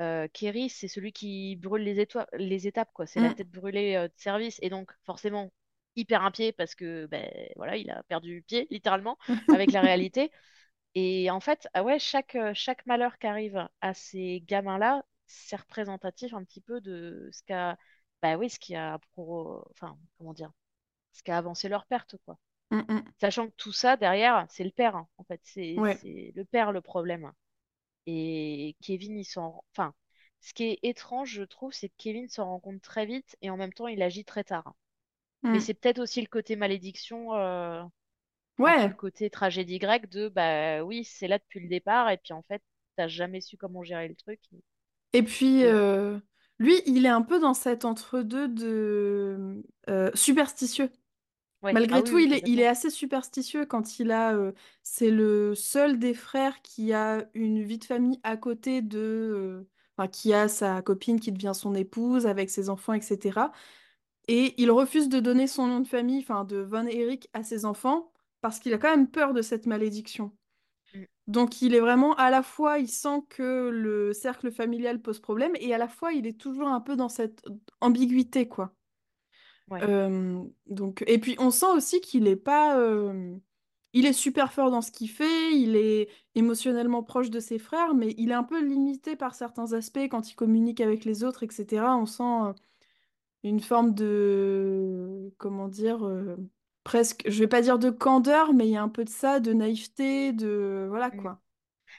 euh, 0.00 0.28
Kerry, 0.32 0.68
c'est 0.70 0.88
celui 0.88 1.12
qui 1.12 1.56
brûle 1.56 1.82
les, 1.82 2.06
les 2.34 2.66
étapes, 2.66 2.90
quoi. 2.92 3.06
C'est 3.06 3.20
la 3.20 3.30
mm, 3.30 3.34
tête 3.34 3.50
brûlée 3.50 3.94
euh, 3.96 4.08
de 4.08 4.12
service, 4.16 4.58
et 4.62 4.70
donc 4.70 4.90
forcément, 5.04 5.52
il 5.96 6.06
perd 6.06 6.24
un 6.24 6.30
pied 6.30 6.52
parce 6.52 6.74
que, 6.74 7.06
ben 7.06 7.30
voilà, 7.56 7.76
il 7.76 7.90
a 7.90 8.02
perdu 8.04 8.42
pied, 8.46 8.66
littéralement, 8.70 9.18
avec 9.50 9.72
la 9.72 9.80
réalité. 9.82 10.30
Et 10.94 11.30
en 11.30 11.40
fait, 11.40 11.68
ah 11.74 11.82
ouais, 11.84 11.98
chaque, 11.98 12.34
euh, 12.36 12.52
chaque 12.54 12.86
malheur 12.86 13.18
qui 13.18 13.26
arrive 13.26 13.68
à 13.80 13.94
ces 13.94 14.42
gamins-là, 14.46 15.04
c'est 15.26 15.56
représentatif 15.56 16.34
un 16.34 16.44
petit 16.44 16.60
peu 16.60 16.80
de 16.80 17.28
ce 17.32 17.42
qu'a, 17.44 17.76
bah 18.22 18.36
oui, 18.36 18.50
ce 18.50 18.58
qui 18.58 18.74
a, 18.76 18.98
pro... 19.12 19.64
enfin, 19.72 19.98
comment 20.18 20.34
dire, 20.34 20.52
ce 21.12 21.22
qui 21.24 21.30
a 21.32 21.38
avancé 21.38 21.68
leur 21.68 21.86
perte, 21.86 22.16
quoi. 22.26 22.38
mm, 22.70 22.84
mm. 22.88 23.14
Sachant 23.20 23.48
que 23.48 23.54
tout 23.56 23.72
ça, 23.72 23.96
derrière, 23.96 24.46
c'est 24.50 24.64
le 24.64 24.70
père, 24.70 24.96
hein, 24.96 25.08
en 25.18 25.24
fait. 25.24 25.40
C'est, 25.44 25.82
Ouais. 25.82 25.98
c'est 26.00 26.32
le 26.36 26.44
père 26.44 26.72
le 26.72 26.80
problème. 26.80 27.32
Et 28.06 28.76
Kevin, 28.82 29.18
il 29.18 29.24
s'en... 29.24 29.64
Enfin, 29.72 29.94
ce 30.40 30.54
qui 30.54 30.64
est 30.64 30.78
étrange, 30.82 31.30
je 31.32 31.42
trouve, 31.44 31.72
c'est 31.72 31.88
que 31.88 31.94
Kevin 31.98 32.28
s'en 32.28 32.46
rend 32.46 32.60
compte 32.60 32.82
très 32.82 33.06
vite 33.06 33.36
et 33.42 33.50
en 33.50 33.56
même 33.56 33.72
temps, 33.72 33.88
il 33.88 34.02
agit 34.02 34.24
très 34.24 34.44
tard. 34.44 34.74
Mais 35.52 35.60
Mm. 35.60 35.60
c'est 35.60 35.74
peut-être 35.74 36.00
aussi 36.00 36.20
le 36.22 36.28
côté 36.28 36.56
malédiction, 36.56 37.34
euh, 37.36 37.82
Ouais. 38.58 38.90
le 38.90 38.94
côté 38.94 39.30
tragédie 39.30 39.78
grecque 39.78 40.08
de 40.10 40.28
bah 40.28 40.82
oui, 40.84 41.04
c'est 41.04 41.28
là 41.28 41.38
depuis 41.38 41.60
le 41.60 41.68
départ 41.68 42.10
et 42.10 42.18
puis 42.18 42.32
en 42.34 42.42
fait, 42.44 42.62
t'as 42.96 43.08
jamais 43.08 43.40
su 43.40 43.56
comment 43.56 43.82
gérer 43.84 44.08
le 44.08 44.16
truc. 44.16 44.40
Et 45.12 45.22
puis, 45.22 45.64
euh, 45.64 46.18
lui, 46.58 46.74
il 46.86 47.06
est 47.06 47.08
un 47.08 47.22
peu 47.22 47.38
dans 47.40 47.54
cet 47.54 47.84
entre-deux 47.84 48.48
de 48.48 49.62
euh, 49.88 50.10
superstitieux. 50.14 50.90
Ouais, 51.64 51.80
ah 51.90 51.98
Malgré 51.98 52.02
oui, 52.02 52.10
tout, 52.10 52.16
oui, 52.16 52.26
il 52.26 52.32
est, 52.32 52.42
il 52.46 52.60
est 52.60 52.66
complètement. 52.66 52.68
assez 52.68 52.90
superstitieux 52.90 53.66
quand 53.66 53.98
il 53.98 54.10
a... 54.12 54.34
euh, 54.34 54.52
c'est 54.82 55.10
le 55.10 55.54
seul 55.54 55.98
des 55.98 56.14
frères 56.14 56.62
qui 56.62 56.92
a 56.92 57.26
une 57.34 57.62
vie 57.62 57.78
de 57.78 57.84
famille 57.84 58.20
à 58.22 58.36
côté 58.36 58.82
de... 58.82 58.98
euh, 58.98 59.68
enfin, 59.96 60.08
qui 60.08 60.32
a 60.34 60.48
sa 60.48 60.82
copine 60.82 61.20
qui 61.20 61.32
devient 61.32 61.52
son 61.54 61.74
épouse 61.74 62.26
avec 62.26 62.50
ses 62.50 62.70
enfants, 62.70 62.92
etc. 62.94 63.52
Et 64.28 64.54
il 64.62 64.70
refuse 64.70 65.08
de 65.08 65.20
donner 65.20 65.46
son 65.46 65.66
nom 65.68 65.80
de 65.80 65.88
famille, 65.88 66.20
enfin 66.20 66.44
de 66.44 66.58
Von 66.58 66.86
Erich, 66.86 67.28
à 67.34 67.42
ses 67.44 67.64
enfants 67.64 68.12
parce 68.42 68.58
qu'il 68.60 68.74
a 68.74 68.78
quand 68.78 68.90
même 68.90 69.10
peur 69.10 69.32
de 69.34 69.42
cette 69.42 69.66
malédiction. 69.66 70.32
Mm, 70.94 71.04
Donc 71.26 71.62
il 71.62 71.74
est 71.74 71.80
vraiment 71.80 72.14
à 72.16 72.30
la 72.30 72.42
fois, 72.42 72.78
il 72.78 72.88
sent 72.88 73.22
que 73.30 73.70
le 73.70 74.12
cercle 74.12 74.52
familial 74.52 75.00
pose 75.02 75.20
problème 75.20 75.52
et 75.60 75.74
à 75.74 75.78
la 75.78 75.88
fois 75.88 76.12
il 76.12 76.26
est 76.26 76.38
toujours 76.40 76.68
un 76.68 76.80
peu 76.80 76.96
dans 76.96 77.08
cette 77.08 77.44
ambiguïté, 77.80 78.48
quoi. 78.48 78.74
Ouais. 79.68 79.82
Euh, 79.82 80.42
donc, 80.66 81.04
et 81.06 81.18
puis 81.18 81.36
on 81.38 81.50
sent 81.50 81.66
aussi 81.74 82.00
qu'il 82.00 82.26
est 82.28 82.36
pas... 82.36 82.78
euh, 82.78 83.36
Il 83.92 84.06
est 84.06 84.12
super 84.12 84.52
fort 84.52 84.70
dans 84.70 84.82
ce 84.82 84.92
qu'il 84.92 85.10
fait, 85.10 85.52
il 85.56 85.76
est 85.76 86.08
émotionnellement 86.34 87.02
proche 87.02 87.30
de 87.30 87.40
ses 87.40 87.58
frères, 87.58 87.94
mais 87.94 88.14
il 88.18 88.30
est 88.30 88.34
un 88.34 88.44
peu 88.44 88.62
limité 88.64 89.16
par 89.16 89.34
certains 89.34 89.72
aspects 89.74 89.98
quand 90.10 90.30
il 90.30 90.34
communique 90.36 90.80
avec 90.80 91.04
les 91.04 91.24
autres, 91.24 91.44
etc. 91.44 91.96
On 91.98 92.06
sent 92.06 92.22
euh, 92.24 92.52
une 93.44 93.60
forme 93.60 93.94
de... 93.94 95.32
Comment 95.38 95.68
dire... 95.68 96.06
euh, 96.06 96.36
Presque, 96.84 97.24
je 97.28 97.38
vais 97.40 97.48
pas 97.48 97.62
dire 97.62 97.78
de 97.78 97.90
candeur, 97.90 98.52
mais 98.54 98.66
il 98.68 98.72
y 98.72 98.76
a 98.76 98.82
un 98.82 98.88
peu 98.90 99.04
de 99.04 99.08
ça, 99.10 99.40
de 99.40 99.52
naïveté, 99.54 100.32
de... 100.34 100.86
Voilà, 100.90 101.10
Mm. 101.10 101.16
quoi. 101.22 101.40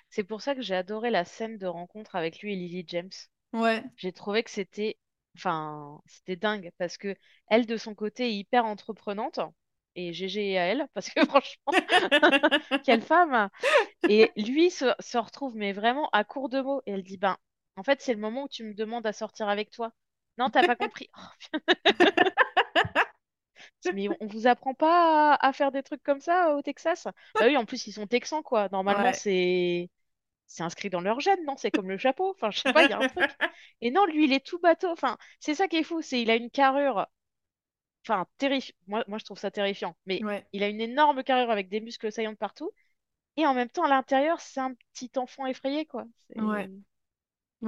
C'est 0.09 0.23
pour 0.23 0.41
ça 0.41 0.55
que 0.55 0.63
j'ai 0.63 0.75
adoré 0.75 1.11
la 1.11 1.25
scène 1.25 1.57
de 1.59 1.67
rencontre 1.67 2.15
avec 2.15 2.39
lui 2.41 2.53
et 2.53 2.55
Lily 2.55 2.85
James. 2.87 3.11
Ouais. 3.53 3.83
J'ai 3.97 4.13
trouvé 4.13 4.43
que 4.43 4.51
c'était 4.51 4.97
enfin, 5.35 6.01
c'était 6.07 6.35
dingue 6.35 6.71
parce 6.77 6.97
que 6.97 7.15
elle 7.49 7.65
de 7.65 7.77
son 7.77 7.95
côté 7.95 8.27
est 8.29 8.35
hyper 8.35 8.65
entreprenante 8.65 9.39
et 9.95 10.13
GG 10.13 10.57
à 10.57 10.65
elle 10.65 10.87
parce 10.93 11.09
que 11.09 11.25
franchement, 11.25 11.75
quelle 12.83 13.01
femme! 13.01 13.49
Et 14.07 14.33
lui 14.37 14.71
se, 14.71 14.93
se 14.99 15.17
retrouve 15.17 15.55
mais 15.57 15.73
vraiment 15.73 16.09
à 16.11 16.23
court 16.25 16.49
de 16.49 16.61
mots 16.61 16.81
et 16.87 16.91
elle 16.93 17.03
dit 17.03 17.17
ben 17.17 17.37
en 17.77 17.83
fait, 17.83 18.01
c'est 18.01 18.13
le 18.13 18.21
moment 18.21 18.43
où 18.45 18.49
tu 18.49 18.63
me 18.65 18.73
demandes 18.75 19.07
à 19.07 19.13
sortir 19.13 19.49
avec 19.49 19.71
toi. 19.71 19.93
Non, 20.37 20.49
t'as 20.49 20.63
pas 20.65 20.75
compris. 20.77 21.09
Oh, 21.17 21.21
Mais 23.91 24.07
on 24.19 24.27
vous 24.27 24.47
apprend 24.47 24.73
pas 24.73 25.33
à, 25.35 25.47
à 25.47 25.53
faire 25.53 25.71
des 25.71 25.83
trucs 25.83 26.03
comme 26.03 26.19
ça 26.19 26.55
au 26.55 26.61
Texas? 26.61 27.07
Bah 27.39 27.45
oui, 27.47 27.57
en 27.57 27.65
plus 27.65 27.87
ils 27.87 27.93
sont 27.93 28.07
texans 28.07 28.43
quoi. 28.43 28.67
Normalement 28.71 29.11
Ouais. 29.11 29.13
c'est 29.13 29.89
c'est 30.47 30.63
inscrit 30.63 30.89
dans 30.89 31.01
leur 31.01 31.19
gène, 31.19 31.43
non? 31.45 31.55
C'est 31.57 31.71
comme 31.71 31.89
le 31.89 31.97
chapeau. 31.97 32.31
Enfin, 32.31 32.51
je 32.51 32.59
sais 32.59 32.69
pas, 32.71 32.83
il 32.83 32.89
y 32.89 32.93
a 32.93 32.99
un 32.99 33.05
truc. 33.05 33.29
Et 33.81 33.91
non, 33.91 34.05
lui 34.05 34.25
il 34.25 34.33
est 34.33 34.45
tout 34.45 34.59
bateau. 34.59 34.89
Enfin, 34.91 35.17
c'est 35.39 35.55
ça 35.55 35.67
qui 35.67 35.77
est 35.77 35.83
fou, 35.83 36.01
c'est 36.01 36.21
il 36.21 36.29
a 36.31 36.35
une 36.35 36.51
carrure. 36.51 37.07
Enfin, 38.03 38.25
terrifiant. 38.37 38.75
Moi, 38.87 39.03
moi 39.07 39.17
je 39.17 39.25
trouve 39.25 39.37
ça 39.39 39.51
terrifiant. 39.51 39.95
Mais 40.05 40.25
Ouais. 40.25 40.45
il 40.53 40.63
a 40.63 40.69
une 40.69 40.79
énorme 40.81 41.23
carrure 41.23 41.51
avec 41.51 41.69
des 41.69 41.81
muscles 41.81 42.11
saillants 42.11 42.31
de 42.33 42.37
partout. 42.37 42.71
Et 43.37 43.45
en 43.47 43.53
même 43.55 43.69
temps, 43.69 43.83
à 43.85 43.89
l'intérieur, 43.89 44.41
c'est 44.41 44.59
un 44.61 44.73
petit 44.93 45.11
enfant 45.17 45.45
effrayé, 45.47 45.85
quoi. 45.87 46.05
Ouais, 46.37 46.69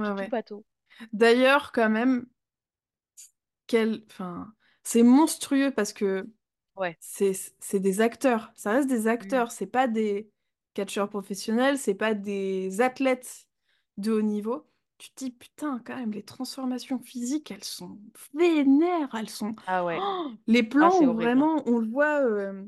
C'est 0.02 0.10
ouais, 0.10 0.10
tout 0.12 0.12
ouais. 0.12 0.30
bateau. 0.30 0.64
D'ailleurs, 1.12 1.72
quand 1.72 1.90
même, 1.90 2.26
quel... 3.66 4.02
enfin, 4.10 4.52
c'est 4.84 5.02
monstrueux 5.02 5.72
parce 5.74 5.92
que 5.92 6.28
Ouais. 6.76 6.98
c'est 7.00 7.34
c'est 7.60 7.80
des 7.80 8.00
acteurs. 8.00 8.52
Ça 8.56 8.72
reste 8.72 8.88
des 8.88 9.08
Mm. 9.20 9.38
acteurs. 9.38 9.52
C'est 9.52 9.66
pas 9.68 9.88
des 9.88 10.30
catcheurs 10.74 11.08
professionnels, 11.10 11.78
c'est 11.78 11.94
pas 11.94 12.14
des 12.14 12.80
athlètes 12.80 13.48
de 13.96 14.12
haut 14.12 14.22
niveau. 14.22 14.66
Tu 14.98 15.10
te 15.10 15.24
dis, 15.24 15.30
putain, 15.30 15.80
quand 15.86 15.96
même, 15.96 16.12
les 16.12 16.24
transformations 16.24 16.98
physiques, 17.00 17.50
elles 17.50 17.64
sont 17.64 17.98
vénères. 18.34 19.14
Elles 19.14 19.30
sont. 19.30 19.54
Ah 19.66 19.84
ouais. 19.84 20.04
Oh 20.04 20.32
les 20.46 20.62
Ah, 20.80 20.90
plans 20.90 21.00
où 21.02 21.12
horrible. 21.12 21.14
vraiment 21.14 21.62
on 21.68 21.78
le 21.78 21.88
voit 21.88 22.20
euh, 22.22 22.64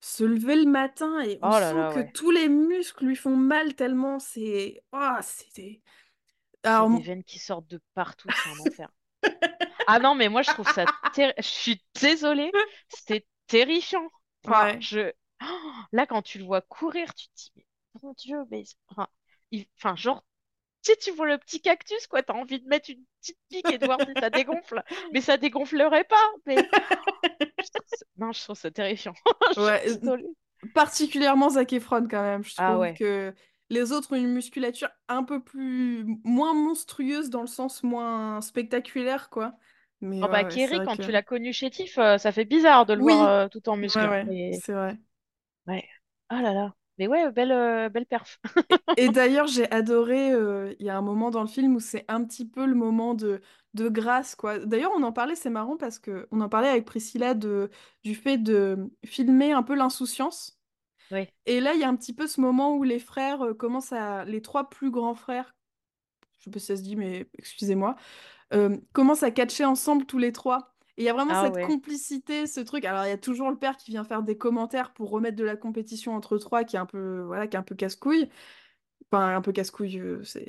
se 0.00 0.24
lever 0.24 0.56
le 0.56 0.70
matin 0.70 1.20
et 1.22 1.38
on 1.42 1.50
Oh 1.50 1.58
là 1.58 1.72
sent 1.72 1.74
là, 1.74 1.92
que 1.94 2.00
ouais. 2.00 2.14
tous 2.14 2.30
les 2.32 2.48
muscles 2.48 3.06
lui 3.06 3.16
font 3.16 3.36
mal 3.36 3.74
tellement 3.76 4.18
c'est. 4.20 4.82
Oh, 4.92 5.16
c'est. 5.22 5.82
Alors, 6.62 6.88
des 6.90 7.02
veines 7.02 7.24
qui 7.24 7.40
sortent 7.40 7.66
de 7.66 7.80
partout, 7.94 8.30
c'est 8.32 8.48
un 8.48 8.60
enfer. 8.60 8.88
Ah 9.86 9.98
non, 10.00 10.14
mais 10.14 10.28
moi, 10.28 10.42
je 10.42 10.50
trouve 10.50 10.68
ça... 10.68 10.86
ter- 11.12 11.34
Je 11.38 11.42
suis 11.42 11.82
désolée, 12.00 12.54
c'est 12.88 13.26
terrifiant. 13.46 14.08
Enfin, 14.46 14.70
ouais. 14.70 14.80
je... 14.80 15.12
Oh, 15.42 15.44
là, 15.92 16.06
quand 16.06 16.22
tu 16.22 16.38
le 16.38 16.44
vois 16.44 16.60
courir, 16.62 17.14
tu 17.14 17.28
te 17.28 17.34
dis, 17.36 17.52
mais 17.56 17.66
mon 18.02 18.12
Dieu, 18.14 18.38
mais... 18.50 18.64
Enfin, 18.88 19.08
il- 19.50 19.66
enfin, 19.78 19.96
genre, 19.96 20.24
tu 20.82 20.92
sais, 20.92 20.98
tu 20.98 21.12
vois 21.12 21.28
le 21.28 21.38
petit 21.38 21.60
cactus, 21.62 22.06
quoi, 22.08 22.22
t'as 22.22 22.34
envie 22.34 22.60
de 22.60 22.68
mettre 22.68 22.90
une 22.90 23.04
petite 23.20 23.38
pique 23.50 23.70
et 23.70 23.78
de 23.78 23.84
voir 23.84 24.00
si 24.02 24.16
ça 24.20 24.30
dégonfle. 24.30 24.82
Mais 25.12 25.20
ça 25.22 25.36
dégonflerait 25.38 26.04
pas, 26.04 26.16
mais... 26.46 26.70
Non, 28.16 28.32
je 28.32 28.42
trouve 28.42 28.56
ça 28.56 28.70
terrifiant. 28.70 29.14
Ouais, 29.56 29.84
particulièrement 30.74 31.50
Zac 31.50 31.72
Efron 31.72 32.06
quand 32.08 32.22
même. 32.22 32.44
Je 32.44 32.54
Ah 32.56 32.72
trouve 32.72 32.80
ouais. 32.80 32.94
que 32.94 33.34
les 33.70 33.92
autres 33.92 34.12
ont 34.12 34.16
une 34.16 34.32
musculature 34.32 34.88
un 35.08 35.24
peu 35.24 35.42
plus 35.42 36.04
moins 36.24 36.54
monstrueuse 36.54 37.30
dans 37.30 37.40
le 37.42 37.46
sens 37.46 37.82
moins 37.82 38.40
spectaculaire, 38.40 39.30
quoi. 39.30 39.54
Mais 40.00 40.18
Oh 40.22 40.28
ouais, 40.28 40.44
bah, 40.44 40.44
Kerry, 40.44 40.82
quand 40.82 40.96
que 40.96 41.02
tu 41.02 41.12
l'as 41.12 41.22
connu 41.22 41.52
chétif, 41.52 41.96
euh, 41.98 42.18
ça 42.18 42.32
fait 42.32 42.44
bizarre 42.44 42.86
de 42.86 42.94
le 42.94 43.02
voir 43.02 43.28
euh, 43.28 43.48
tout 43.48 43.68
en 43.68 43.76
muscle. 43.76 44.10
ouais, 44.10 44.24
Mais 44.24 44.52
c'est 44.52 44.72
vrai. 44.72 44.98
Ouais. 45.68 45.88
Ah 46.28 46.42
là 46.42 46.52
là. 46.52 46.74
Mais 46.98 47.06
ouais, 47.06 47.30
belle, 47.32 47.52
euh, 47.52 47.88
belle 47.88 48.06
perf. 48.06 48.40
Et 48.96 49.08
d'ailleurs, 49.10 49.46
j'ai 49.46 49.70
adoré. 49.70 50.32
euh, 50.32 50.74
Il 50.80 50.86
y 50.86 50.90
a 50.90 50.96
un 50.98 51.02
moment 51.02 51.30
dans 51.30 51.42
le 51.42 51.46
film 51.48 51.76
où 51.76 51.80
c'est 51.80 52.04
un 52.08 52.24
petit 52.24 52.44
peu 52.48 52.66
le 52.66 52.74
moment 52.74 53.14
de 53.14 53.40
de 53.74 53.88
grâce, 53.88 54.34
quoi. 54.34 54.58
D'ailleurs, 54.58 54.90
on 54.96 55.02
en 55.04 55.12
parlait, 55.12 55.36
c'est 55.36 55.50
marrant 55.50 55.76
parce 55.76 55.98
que 56.00 56.26
on 56.32 56.40
en 56.40 56.48
parlait 56.48 56.68
avec 56.68 56.84
Priscilla 56.84 57.34
de 57.34 57.70
du 58.02 58.14
fait 58.14 58.38
de 58.38 58.90
filmer 59.06 59.52
un 59.52 59.62
peu 59.62 59.74
l'insouciance. 59.76 60.58
Oui. 61.10 61.28
Et 61.46 61.60
là, 61.60 61.74
il 61.74 61.80
y 61.80 61.84
a 61.84 61.88
un 61.88 61.96
petit 61.96 62.14
peu 62.14 62.26
ce 62.28 62.40
moment 62.40 62.76
où 62.76 62.84
les 62.84 62.98
frères 63.00 63.42
euh, 63.42 63.54
commencent 63.54 63.92
à 63.92 64.24
les 64.26 64.42
trois 64.42 64.70
plus 64.70 64.90
grands 64.90 65.14
frères 65.16 65.54
je 66.38 66.44
sais 66.44 66.50
pas 66.50 66.58
si 66.60 66.66
ça 66.66 66.76
se 66.76 66.82
dit, 66.82 66.96
mais 66.96 67.28
excusez-moi, 67.38 67.96
commencent 68.92 69.22
à 69.22 69.30
catcher 69.30 69.64
ensemble 69.64 70.04
tous 70.06 70.18
les 70.18 70.32
trois. 70.32 70.74
Et 70.98 71.02
il 71.04 71.06
y 71.06 71.10
a 71.10 71.14
vraiment 71.14 71.34
Ah 71.34 71.44
cette 71.46 71.54
ouais. 71.54 71.66
complicité, 71.66 72.46
ce 72.48 72.60
truc. 72.60 72.84
Alors, 72.86 73.06
il 73.06 73.10
y 73.10 73.12
a 73.12 73.18
toujours 73.18 73.50
le 73.50 73.58
père 73.58 73.78
qui 73.78 73.92
vient 73.92 74.04
faire 74.04 74.22
des 74.24 74.38
commentaires 74.38 74.92
pour 74.94 75.10
remettre 75.10 75.36
de 75.38 75.44
la 75.44 75.56
compétition 75.56 76.14
entre 76.16 76.38
trois, 76.38 76.64
qui 76.64 76.76
est 76.76 76.80
un 76.80 76.86
peu, 76.86 77.22
voilà, 77.22 77.48
qui 77.48 77.56
est 77.56 77.60
un 77.60 77.64
peu 77.64 77.76
casse-couille. 77.76 78.30
Enfin, 79.10 79.36
un 79.36 79.40
peu 79.42 79.52
casse-couille, 79.52 79.98
euh, 80.00 80.22
ça 80.24 80.40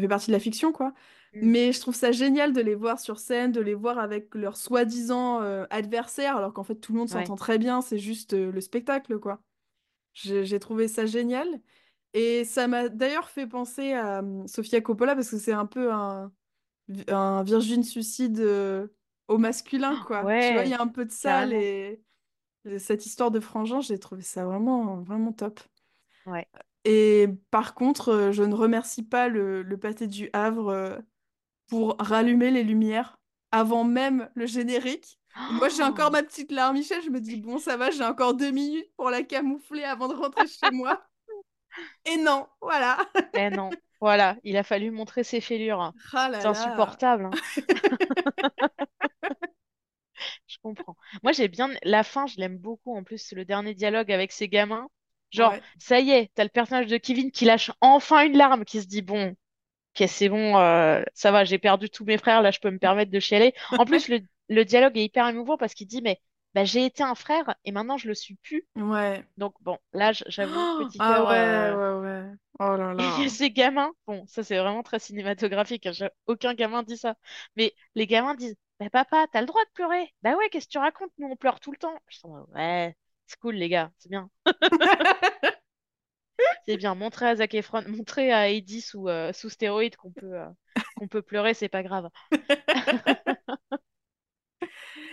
fait 0.00 0.08
partie 0.08 0.28
de 0.28 0.32
la 0.32 0.40
fiction, 0.40 0.72
quoi. 0.72 0.94
Mm. 1.32 1.40
Mais 1.40 1.72
je 1.72 1.80
trouve 1.80 1.94
ça 1.94 2.12
génial 2.12 2.52
de 2.52 2.60
les 2.60 2.74
voir 2.74 3.00
sur 3.00 3.18
scène, 3.20 3.52
de 3.52 3.60
les 3.60 3.74
voir 3.74 3.98
avec 3.98 4.34
leurs 4.34 4.56
soi-disant 4.56 5.42
euh, 5.42 5.66
adversaires, 5.70 6.36
alors 6.36 6.52
qu'en 6.54 6.64
fait, 6.64 6.76
tout 6.76 6.92
le 6.92 6.98
monde 6.98 7.08
Ouais. 7.10 7.24
s'entend 7.26 7.36
très 7.36 7.58
bien, 7.58 7.82
c'est 7.82 7.98
juste 7.98 8.34
euh, 8.34 8.50
le 8.52 8.60
spectacle, 8.60 9.18
quoi. 9.20 9.42
J'ai 10.14 10.44
j'ai 10.44 10.58
trouvé 10.60 10.88
ça 10.88 11.06
génial. 11.06 11.48
Et 12.14 12.44
ça 12.44 12.68
m'a 12.68 12.88
d'ailleurs 12.88 13.28
fait 13.30 13.46
penser 13.46 13.92
à 13.94 14.20
hum, 14.20 14.46
Sofia 14.48 14.80
Coppola 14.80 15.14
parce 15.14 15.30
que 15.30 15.38
c'est 15.38 15.52
un 15.52 15.66
peu 15.66 15.92
un, 15.92 16.32
un 17.08 17.42
Virgin 17.44 17.82
Suicide 17.84 18.40
euh, 18.40 18.88
au 19.30 19.38
masculin, 19.38 20.02
quoi. 20.06 20.26
Tu 20.40 20.52
vois, 20.52 20.64
il 20.64 20.70
y 20.70 20.74
Ouais, 20.74 20.74
a 20.74 20.82
un 20.82 20.88
peu 20.88 21.04
de 21.06 21.12
ça, 21.12 21.46
les... 21.46 22.02
cette 22.78 23.06
histoire 23.06 23.30
de 23.30 23.40
frangin, 23.40 23.80
j'ai 23.80 23.98
trouvé 23.98 24.22
ça 24.22 24.44
vraiment, 24.46 25.02
vraiment 25.02 25.32
top. 25.32 25.60
Ouais. 26.26 26.46
Et 26.84 27.28
par 27.50 27.74
contre, 27.74 28.08
euh, 28.10 28.32
je 28.32 28.42
ne 28.42 28.54
remercie 28.54 29.02
pas 29.02 29.28
le, 29.28 29.62
le 29.62 29.76
pâté 29.78 30.06
du 30.06 30.30
Havre 30.32 30.68
euh, 30.68 30.98
pour 31.68 31.96
rallumer 31.98 32.50
les 32.50 32.64
lumières 32.64 33.18
avant 33.52 33.84
même 33.84 34.30
le 34.34 34.46
générique. 34.46 35.20
Moi, 35.50 35.68
j'ai 35.70 35.82
encore 35.84 36.10
ma 36.12 36.22
petite 36.22 36.52
larmichette, 36.52 37.04
je 37.04 37.10
me 37.10 37.20
dis, 37.20 37.38
bon, 37.40 37.58
ça 37.58 37.76
va, 37.76 37.90
j'ai 37.90 38.04
encore 38.04 38.34
deux 38.34 38.52
minutes 38.52 38.92
pour 38.96 39.10
la 39.10 39.22
camoufler 39.24 39.84
avant 39.84 40.08
de 40.08 40.14
rentrer 40.14 40.46
chez 40.48 40.70
moi. 40.72 41.04
Et 42.04 42.16
non, 42.18 42.46
voilà. 42.60 42.98
Eh 43.34 43.50
non. 43.50 43.70
Voilà, 44.00 44.36
il 44.44 44.56
a 44.56 44.62
fallu 44.62 44.90
montrer 44.90 45.24
ses 45.24 45.40
fêlures. 45.40 45.92
Ah 46.12 46.28
là 46.28 46.40
C'est 46.40 46.48
insupportable, 46.48 47.26
hein. 47.26 47.30
Je 50.46 50.56
comprends. 50.62 50.96
Moi, 51.22 51.32
j'ai 51.32 51.48
bien... 51.48 51.70
La 51.82 52.02
fin, 52.02 52.26
je 52.26 52.36
l'aime 52.38 52.58
beaucoup. 52.58 52.94
En 52.96 53.04
plus, 53.04 53.18
c'est 53.18 53.34
le 53.36 53.44
dernier 53.44 53.74
dialogue 53.74 54.12
avec 54.12 54.32
ses 54.32 54.48
gamins. 54.48 54.88
Genre, 55.30 55.52
Ouais. 55.52 55.62
ça 55.78 56.00
y 56.00 56.10
est, 56.10 56.30
t'as 56.34 56.42
le 56.44 56.50
personnage 56.50 56.86
de 56.88 56.96
Kevin 56.96 57.30
qui 57.30 57.44
lâche 57.44 57.70
enfin 57.80 58.24
une 58.26 58.36
larme, 58.36 58.64
qui 58.64 58.80
se 58.82 58.86
dit, 58.86 59.02
bon, 59.02 59.30
ok, 60.00 60.08
c'est 60.08 60.28
bon, 60.30 60.58
euh, 60.58 61.02
ça 61.14 61.32
va, 61.32 61.44
j'ai 61.44 61.58
perdu 61.58 61.90
tous 61.90 62.04
mes 62.04 62.18
frères, 62.18 62.42
là, 62.42 62.50
je 62.52 62.60
peux 62.60 62.70
me 62.70 62.78
permettre 62.78 63.10
de 63.12 63.20
chialer. 63.20 63.54
En 63.76 63.86
plus, 63.86 64.08
le, 64.08 64.20
le 64.48 64.64
dialogue 64.64 64.98
est 64.98 65.04
hyper 65.04 65.28
émouvant 65.28 65.56
parce 65.58 65.74
qu'il 65.74 65.86
dit, 65.88 66.02
mais 66.02 66.20
bah, 66.54 66.64
j'ai 66.64 66.84
été 66.86 67.02
un 67.02 67.14
frère 67.14 67.54
et 67.64 67.72
maintenant, 67.72 67.96
je 67.98 68.08
le 68.08 68.14
suis 68.14 68.36
plus. 68.36 68.66
Ouais. 68.76 69.24
Donc, 69.36 69.54
bon, 69.62 69.78
là, 69.92 70.12
j'avoue, 70.12 70.66
Oh, 70.66 70.76
petit 70.76 70.98
ah 70.98 71.02
cœur. 71.02 71.28
ouais, 71.28 71.36
euh, 71.36 71.76
ouais, 71.76 72.00
ouais. 72.02 72.34
Oh 72.60 72.76
là 72.76 72.94
Et 72.98 73.04
là. 73.04 73.28
ces 73.28 73.50
gamins, 73.50 73.92
bon, 74.06 74.26
ça 74.26 74.42
c'est 74.44 74.58
vraiment 74.58 74.82
très 74.82 74.98
cinématographique, 74.98 75.86
hein, 75.86 75.92
aucun 76.26 76.54
gamin 76.54 76.82
dit 76.82 76.96
ça. 76.98 77.16
Mais 77.56 77.74
les 77.94 78.06
gamins 78.06 78.34
disent, 78.34 78.56
bah 78.78 78.90
papa, 78.90 79.26
t'as 79.32 79.40
le 79.40 79.46
droit 79.46 79.64
de 79.64 79.70
pleurer. 79.74 80.12
Bah 80.22 80.36
ouais, 80.36 80.48
qu'est-ce 80.50 80.66
que 80.66 80.72
tu 80.72 80.78
racontes? 80.78 81.12
Nous 81.18 81.28
on 81.28 81.36
pleure 81.36 81.60
tout 81.60 81.72
le 81.72 81.78
temps. 81.78 81.98
Je 82.08 82.18
mode, 82.26 82.46
ouais, 82.54 82.96
c'est 83.26 83.38
cool 83.40 83.54
les 83.56 83.68
gars, 83.68 83.90
c'est 83.98 84.10
bien. 84.10 84.30
C'est 86.66 86.76
bien, 86.76 86.94
montrer 86.94 87.26
à 87.26 87.36
Zac 87.36 87.54
Efron, 87.54 87.82
montrer 87.88 88.32
à 88.32 88.48
Heidi 88.50 88.80
sous, 88.80 89.08
euh, 89.08 89.32
sous 89.32 89.48
stéroïdes 89.50 89.96
qu'on 89.96 90.12
peut, 90.12 90.34
euh, 90.38 90.46
qu'on 90.94 91.08
peut 91.08 91.22
pleurer, 91.22 91.54
c'est 91.54 91.68
pas 91.68 91.82
grave. 91.82 92.08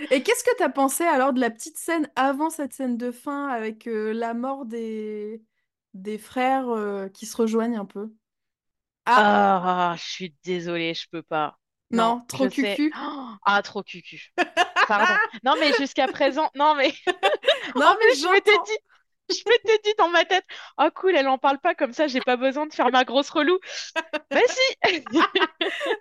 Et 0.10 0.24
qu'est-ce 0.24 0.44
que 0.44 0.56
t'as 0.58 0.70
pensé 0.70 1.04
alors 1.04 1.34
de 1.34 1.40
la 1.40 1.50
petite 1.50 1.78
scène 1.78 2.10
avant 2.16 2.50
cette 2.50 2.74
scène 2.74 2.98
de 2.98 3.12
fin 3.12 3.48
avec 3.50 3.88
euh, 3.88 4.14
la 4.14 4.34
mort 4.34 4.66
des, 4.66 5.42
des 5.94 6.18
frères 6.18 6.70
euh, 6.70 7.10
qui 7.10 7.26
se 7.26 7.36
rejoignent 7.38 7.78
un 7.80 7.86
peu? 7.86 8.12
Ah, 9.06 9.92
Ah, 9.94 9.96
je 9.98 10.04
suis 10.04 10.36
désolée, 10.44 10.94
je 10.94 11.08
peux 11.10 11.24
pas. 11.24 11.58
Non, 11.92 12.22
trop 12.28 12.48
cucu. 12.48 12.94
Oh, 13.00 13.30
ah, 13.46 13.62
trop 13.64 13.84
cucu. 13.84 14.34
Pardon. 14.88 15.20
Non, 15.44 15.56
mais 15.60 15.74
jusqu'à 15.74 16.08
présent, 16.10 16.50
non, 16.56 16.76
mais 16.76 16.94
Non, 17.76 17.96
mais 18.00 18.16
plus, 18.16 18.22
je 18.22 18.28
m'étais 18.28 18.58
dit, 18.66 18.78
je 19.30 19.50
m'étais 19.50 19.80
dit 19.84 19.94
dans 19.98 20.10
ma 20.10 20.26
tête, 20.26 20.46
oh 20.80 20.90
cool, 20.96 21.16
elle 21.16 21.28
en 21.28 21.38
parle 21.38 21.60
pas 21.60 21.76
comme 21.76 21.94
ça, 21.94 22.08
j'ai 22.08 22.22
pas 22.22 22.38
besoin 22.38 22.66
de 22.68 22.74
faire 22.74 22.92
ma 22.92 23.04
grosse 23.06 23.30
relou. 23.30 23.60
Bah 24.32 24.42
si! 24.48 24.76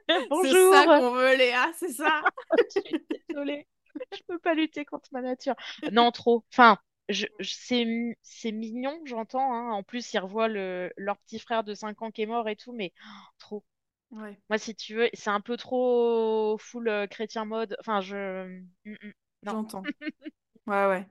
C'est 0.32 0.54
ça 0.54 0.86
Bonjour! 0.86 0.94
qu'on 0.94 1.12
veut, 1.12 1.36
Léa, 1.36 1.70
c'est 1.76 1.92
ça. 1.92 2.26
Je 2.74 2.80
suis 2.80 3.06
désolée, 3.28 3.66
je 4.16 4.22
peux 4.28 4.38
pas 4.38 4.54
lutter 4.54 4.84
contre 4.84 5.08
ma 5.12 5.22
nature. 5.22 5.54
Non, 5.92 6.10
trop. 6.12 6.44
Enfin, 6.52 6.78
je, 7.08 7.26
je- 7.38 7.54
c'est, 7.54 7.84
mi- 7.84 8.14
c'est 8.22 8.52
mignon, 8.52 8.98
j'entends. 9.04 9.52
hein. 9.52 9.70
En 9.72 9.82
plus, 9.82 10.12
ils 10.14 10.18
revoient 10.18 10.48
le, 10.48 10.92
leur 10.96 11.16
petit 11.18 11.38
frère 11.38 11.64
de 11.64 11.74
5 11.74 12.02
ans 12.02 12.10
qui 12.10 12.22
est 12.22 12.26
mort 12.26 12.48
et 12.48 12.56
tout, 12.56 12.72
mais 12.72 12.92
oh, 13.04 13.08
trop. 13.38 13.64
Ouais, 14.10 14.38
Moi, 14.50 14.58
si 14.58 14.74
tu 14.74 14.94
veux, 14.94 15.08
c'est 15.14 15.30
un 15.30 15.40
peu 15.40 15.56
trop 15.56 16.56
full 16.58 16.88
euh, 16.88 17.06
chrétien 17.06 17.44
mode. 17.44 17.76
Enfin, 17.80 18.00
je. 18.00 18.46
Mm, 18.84 18.92
mm. 19.02 19.12
J'entends. 19.44 19.82
Ouais, 20.66 20.86
ouais, 20.88 21.08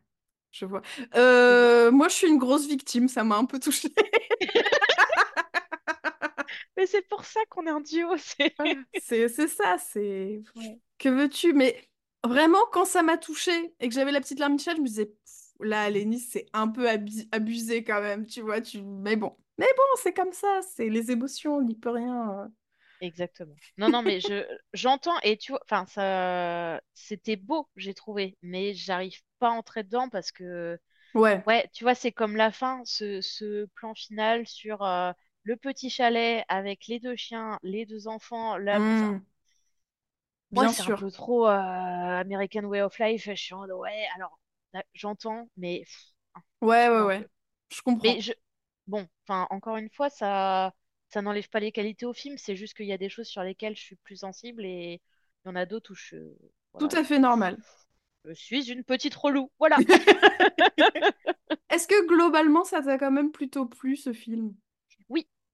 je 0.51 0.65
vois. 0.65 0.81
Euh, 1.15 1.91
moi, 1.91 2.07
je 2.09 2.13
suis 2.15 2.27
une 2.27 2.37
grosse 2.39 2.67
victime, 2.67 3.07
ça 3.09 3.23
m'a 3.23 3.37
un 3.37 3.45
peu 3.45 3.59
touchée. 3.59 3.93
Mais 6.77 6.85
c'est 6.85 7.01
pour 7.07 7.25
ça 7.25 7.39
qu'on 7.49 7.65
est 7.67 7.69
un 7.69 7.81
duo, 7.81 8.15
c'est. 8.17 8.55
Ça, 9.47 9.77
c'est... 9.77 10.41
Ouais. 10.55 10.79
Que 10.97 11.09
veux-tu? 11.09 11.53
Mais 11.53 11.89
vraiment, 12.27 12.59
quand 12.71 12.85
ça 12.85 13.03
m'a 13.03 13.17
touchée 13.17 13.73
et 13.79 13.87
que 13.89 13.93
j'avais 13.93 14.11
la 14.11 14.21
petite 14.21 14.39
larme 14.39 14.53
Michel, 14.53 14.77
je 14.77 14.81
me 14.81 14.87
disais, 14.87 15.11
là, 15.59 15.89
Lénis, 15.89 16.19
c'est 16.19 16.45
un 16.53 16.67
peu 16.67 16.87
abusé 17.31 17.83
quand 17.83 18.01
même, 18.01 18.25
tu 18.25 18.41
vois, 18.41 18.61
tu... 18.61 18.81
Mais 18.81 19.15
bon, 19.15 19.35
mais 19.57 19.67
bon, 19.77 19.83
c'est 20.03 20.13
comme 20.13 20.33
ça, 20.33 20.61
c'est 20.75 20.89
les 20.89 21.11
émotions, 21.11 21.57
on 21.57 21.61
n'y 21.63 21.75
peut 21.75 21.89
rien. 21.91 22.31
euh. 22.45 22.47
Exactement. 23.01 23.55
Non, 23.77 23.89
non, 23.89 24.01
mais 24.01 24.19
je 24.21 24.45
j'entends 24.73 25.19
et 25.21 25.37
tu 25.37 25.51
vois, 25.51 25.59
enfin 25.63 25.85
ça, 25.85 26.81
c'était 26.93 27.35
beau, 27.35 27.69
j'ai 27.75 27.93
trouvé, 27.93 28.37
mais 28.41 28.73
j'arrive 28.73 29.21
pas 29.39 29.49
à 29.49 29.51
entrer 29.51 29.83
dedans 29.83 30.07
parce 30.09 30.31
que, 30.31 30.79
Ouais, 31.13 31.47
ouais, 31.47 31.69
tu 31.73 31.83
vois, 31.85 31.95
c'est 31.95 32.11
comme 32.13 32.35
la 32.37 32.51
fin, 32.51 32.83
ce, 32.85 33.21
ce 33.21 33.65
plan 33.75 33.95
final 33.95 34.47
sur 34.47 34.83
euh, 34.83 35.13
le 35.43 35.57
petit 35.57 35.89
chalet 35.89 36.45
avec 36.49 36.87
les 36.87 36.99
deux 36.99 37.15
chiens, 37.17 37.59
les 37.63 37.85
deux 37.85 38.07
enfants, 38.07 38.57
la, 38.57 38.81
Hmm, 38.81 39.25
moi 40.55 40.67
c'est 40.67 40.81
un 40.83 40.91
peu 40.91 41.11
trop 41.11 41.47
euh, 41.47 41.51
American 41.51 42.63
Way 42.65 42.81
of 42.81 42.97
Life. 42.99 43.25
Je 43.25 43.33
suis 43.35 43.53
en 43.53 43.59
mode, 43.59 43.71
ouais, 43.71 44.07
alors 44.15 44.39
j'entends, 44.93 45.49
mais 45.57 45.83
Ouais, 46.61 46.89
ouais, 46.89 47.01
ouais, 47.01 47.27
je 47.69 47.81
Mais 48.01 48.19
comprends. 48.19 48.21
je 48.21 48.33
bon, 48.87 49.07
enfin, 49.23 49.47
encore 49.49 49.77
une 49.77 49.89
fois, 49.89 50.09
ça, 50.09 50.73
ça 51.09 51.21
n'enlève 51.21 51.49
pas 51.49 51.59
les 51.59 51.71
qualités 51.71 52.05
au 52.05 52.13
film. 52.13 52.37
C'est 52.37 52.55
juste 52.55 52.75
qu'il 52.75 52.85
y 52.87 52.93
a 52.93 52.97
des 52.97 53.09
choses 53.09 53.27
sur 53.27 53.43
lesquelles 53.43 53.75
je 53.75 53.81
suis 53.81 53.95
plus 53.97 54.17
sensible 54.17 54.65
et 54.65 55.01
il 55.45 55.47
y 55.49 55.51
en 55.51 55.55
a 55.55 55.65
d'autres 55.65 55.91
où 55.93 55.95
je, 55.95 56.17
Tout 56.77 56.89
à 56.95 57.03
fait 57.03 57.19
normal. 57.19 57.57
je 58.25 58.33
suis 58.33 58.71
une 58.71 58.83
petite 58.83 59.15
relou. 59.15 59.51
Voilà. 59.59 59.77
Est-ce 61.69 61.87
que 61.87 62.07
globalement, 62.07 62.63
ça 62.63 62.81
t'a 62.81 62.97
quand 62.97 63.11
même 63.11 63.31
plutôt 63.31 63.67
plu 63.67 63.95
ce 63.97 64.13
film? 64.13 64.55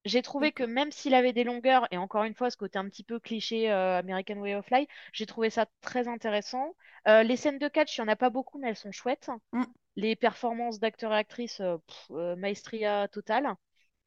J'ai 0.06 0.22
trouvé 0.24 0.52
que 0.52 0.64
même 0.64 0.92
s'il 0.92 1.14
avait 1.14 1.34
des 1.34 1.44
longueurs, 1.44 1.88
et 1.92 1.98
encore 1.98 2.24
une 2.24 2.34
fois, 2.34 2.50
ce 2.50 2.58
côté 2.58 2.80
un 2.80 2.86
petit 2.90 3.04
peu 3.04 3.20
cliché 3.20 3.72
euh, 3.72 4.00
American 4.00 4.38
Way 4.40 4.56
of 4.56 4.70
Life, 4.72 4.90
j'ai 5.14 5.26
trouvé 5.28 5.50
ça 5.52 5.68
très 5.82 6.08
intéressant. 6.08 6.76
Euh, 7.08 7.22
les 7.24 7.36
scènes 7.38 7.60
de 7.60 7.68
catch, 7.68 7.98
il 7.98 8.02
n'y 8.02 8.06
en 8.10 8.12
a 8.12 8.16
pas 8.16 8.32
beaucoup, 8.32 8.58
mais 8.60 8.70
elles 8.70 8.76
sont 8.76 8.92
chouettes. 8.92 9.30
Mm, 9.54 9.64
Les 9.98 10.16
performances 10.16 10.80
d'acteurs 10.80 11.14
et 11.14 11.18
actrices, 11.18 11.60
euh, 11.62 11.78
pff, 11.88 12.10
maestria 12.38 13.08
totale. 13.10 13.54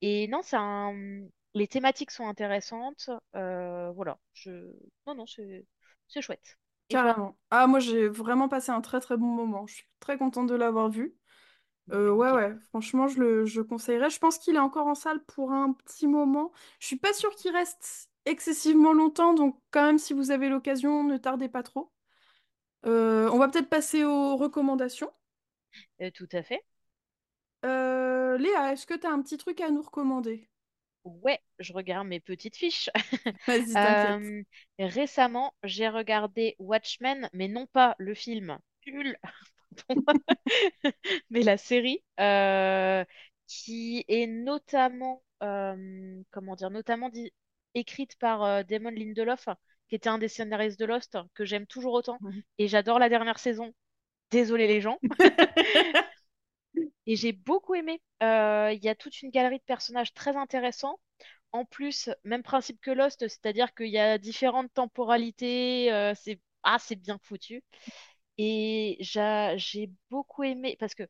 Et 0.00 0.26
non, 0.28 0.42
c'est 0.42 0.56
un... 0.56 0.94
les 1.54 1.68
thématiques 1.68 2.10
sont 2.10 2.26
intéressantes. 2.26 3.08
Voilà. 3.32 4.18
Je... 4.32 4.50
Non, 5.06 5.14
non, 5.14 5.26
c'est 5.26 6.22
chouette. 6.22 6.58
Carrément. 6.88 7.36
Ah, 7.50 7.66
moi, 7.66 7.80
j'ai 7.80 8.08
vraiment 8.08 8.48
passé 8.48 8.70
un 8.70 8.80
très 8.80 9.00
très 9.00 9.16
bon 9.16 9.26
moment. 9.26 9.66
Je 9.66 9.74
suis 9.76 9.86
très 10.00 10.18
contente 10.18 10.48
de 10.48 10.54
l'avoir 10.54 10.90
vu. 10.90 11.14
Euh, 11.92 12.10
ouais, 12.10 12.30
ouais, 12.30 12.54
franchement, 12.70 13.08
je 13.08 13.20
le 13.20 13.44
je 13.46 13.60
conseillerais. 13.60 14.10
Je 14.10 14.18
pense 14.18 14.38
qu'il 14.38 14.56
est 14.56 14.58
encore 14.58 14.86
en 14.86 14.94
salle 14.94 15.22
pour 15.24 15.52
un 15.52 15.72
petit 15.72 16.06
moment. 16.06 16.52
Je 16.80 16.86
suis 16.86 16.96
pas 16.96 17.12
sûre 17.12 17.34
qu'il 17.36 17.52
reste 17.52 18.10
excessivement 18.24 18.92
longtemps, 18.94 19.34
donc 19.34 19.58
quand 19.70 19.84
même, 19.84 19.98
si 19.98 20.14
vous 20.14 20.30
avez 20.30 20.48
l'occasion, 20.48 21.04
ne 21.04 21.18
tardez 21.18 21.48
pas 21.48 21.62
trop. 21.62 21.92
Euh, 22.86 23.30
on 23.32 23.38
va 23.38 23.48
peut-être 23.48 23.68
passer 23.70 24.04
aux 24.04 24.36
recommandations. 24.36 25.12
Euh, 26.00 26.10
tout 26.12 26.28
à 26.32 26.42
fait. 26.42 26.64
Euh, 27.64 28.38
Léa, 28.38 28.72
est-ce 28.72 28.86
que 28.86 28.94
tu 28.94 29.06
as 29.06 29.10
un 29.10 29.20
petit 29.22 29.38
truc 29.38 29.60
à 29.60 29.70
nous 29.70 29.82
recommander? 29.82 30.48
Ouais, 31.04 31.40
je 31.58 31.72
regarde 31.72 32.06
mes 32.08 32.20
petites 32.20 32.56
fiches. 32.56 32.90
Vas-y, 33.46 33.78
t'inquiète. 33.78 34.18
Euh, 34.18 34.42
récemment, 34.78 35.54
j'ai 35.62 35.88
regardé 35.88 36.56
Watchmen, 36.58 37.28
mais 37.32 37.48
non 37.48 37.66
pas 37.66 37.94
le 37.98 38.14
film 38.14 38.58
nul, 38.86 39.16
mais 41.30 41.42
la 41.42 41.56
série, 41.56 42.02
euh, 42.20 43.04
qui 43.46 44.04
est 44.08 44.26
notamment, 44.26 45.22
euh, 45.42 46.22
comment 46.30 46.56
dire, 46.56 46.70
notamment 46.70 47.08
dit- 47.10 47.32
écrite 47.74 48.16
par 48.18 48.42
euh, 48.44 48.62
Damon 48.62 48.90
Lindelof, 48.90 49.48
qui 49.88 49.94
était 49.96 50.08
un 50.08 50.18
des 50.18 50.28
scénaristes 50.28 50.78
de 50.78 50.84
Lost, 50.86 51.18
que 51.34 51.44
j'aime 51.44 51.66
toujours 51.66 51.92
autant, 51.94 52.22
et 52.58 52.68
j'adore 52.68 52.98
la 52.98 53.08
dernière 53.08 53.38
saison. 53.38 53.74
Désolé 54.30 54.66
les 54.68 54.80
gens. 54.82 55.00
Et 57.06 57.16
j'ai 57.16 57.32
beaucoup 57.32 57.74
aimé. 57.74 58.00
Il 58.20 58.78
y 58.82 58.88
a 58.88 58.94
toute 58.94 59.22
une 59.22 59.30
galerie 59.30 59.58
de 59.58 59.64
personnages 59.64 60.14
très 60.14 60.36
intéressants. 60.36 60.98
En 61.52 61.64
plus, 61.64 62.10
même 62.24 62.42
principe 62.42 62.80
que 62.82 62.90
Lost, 62.92 63.20
c'est-à-dire 63.28 63.74
qu'il 63.74 63.88
y 63.88 63.98
a 63.98 64.18
différentes 64.18 64.72
temporalités. 64.74 65.92
euh, 65.92 66.14
c'est 66.16 66.40
ah, 66.64 66.78
c'est 66.80 66.96
bien 66.96 67.18
foutu. 67.22 67.62
Et 68.38 68.96
j'a- 69.00 69.56
j'ai 69.56 69.90
beaucoup 70.10 70.42
aimé 70.44 70.76
parce 70.80 70.94
que 70.94 71.04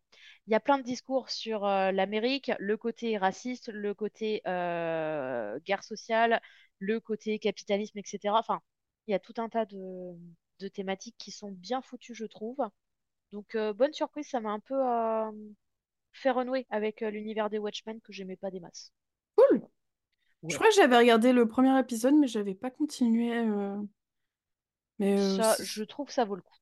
il 0.47 0.53
y 0.53 0.55
a 0.55 0.61
plein 0.61 0.79
de 0.79 0.83
discours 0.85 1.31
sur 1.31 1.65
euh, 1.67 1.91
l'Amérique, 1.93 2.53
le 2.59 2.77
côté 2.77 3.17
raciste, 3.19 3.69
le 3.73 3.95
côté 3.95 4.43
euh, 4.47 5.59
guerre 5.65 5.83
sociale, 5.85 6.41
le 6.81 7.01
côté 7.01 7.39
capitalisme, 7.39 7.99
etc. 7.99 8.39
Enfin, 8.39 8.61
il 9.07 9.13
y 9.13 9.15
a 9.15 9.19
tout 9.19 9.35
un 9.39 9.49
tas 9.49 9.65
de, 9.67 10.13
de 10.61 10.69
thématiques 10.69 11.17
qui 11.19 11.31
sont 11.31 11.51
bien 11.53 11.81
foutues, 11.83 12.15
je 12.15 12.27
trouve. 12.27 12.59
Donc, 13.33 13.55
euh, 13.57 13.73
bonne 13.75 13.93
surprise, 13.95 14.29
ça 14.29 14.41
m'a 14.41 14.51
un 14.53 14.61
peu 14.61 14.75
euh, 14.77 15.31
fait 16.13 16.31
renouer 16.31 16.67
avec 16.71 17.03
euh, 17.03 17.11
l'univers 17.11 17.51
des 17.51 17.59
Watchmen 17.59 18.01
que 18.01 18.13
j'aimais 18.13 18.37
pas 18.37 18.51
des 18.51 18.61
masses. 18.61 18.93
Cool. 19.37 19.63
Je 20.49 20.57
crois 20.57 20.69
que 20.69 20.75
j'avais 20.77 20.99
regardé 20.99 21.33
le 21.33 21.49
premier 21.49 21.79
épisode, 21.81 22.15
mais 22.17 22.29
j'avais 22.29 22.55
pas 22.55 22.71
continué. 22.71 23.33
euh, 23.39 23.77
Mais 24.99 25.17
euh, 25.19 25.41
Ça, 25.41 25.57
c'est- 25.57 25.65
je 25.65 25.83
trouve 25.83 26.09
ça 26.11 26.25
vaut 26.25 26.37
le 26.37 26.43
coup. 26.43 26.55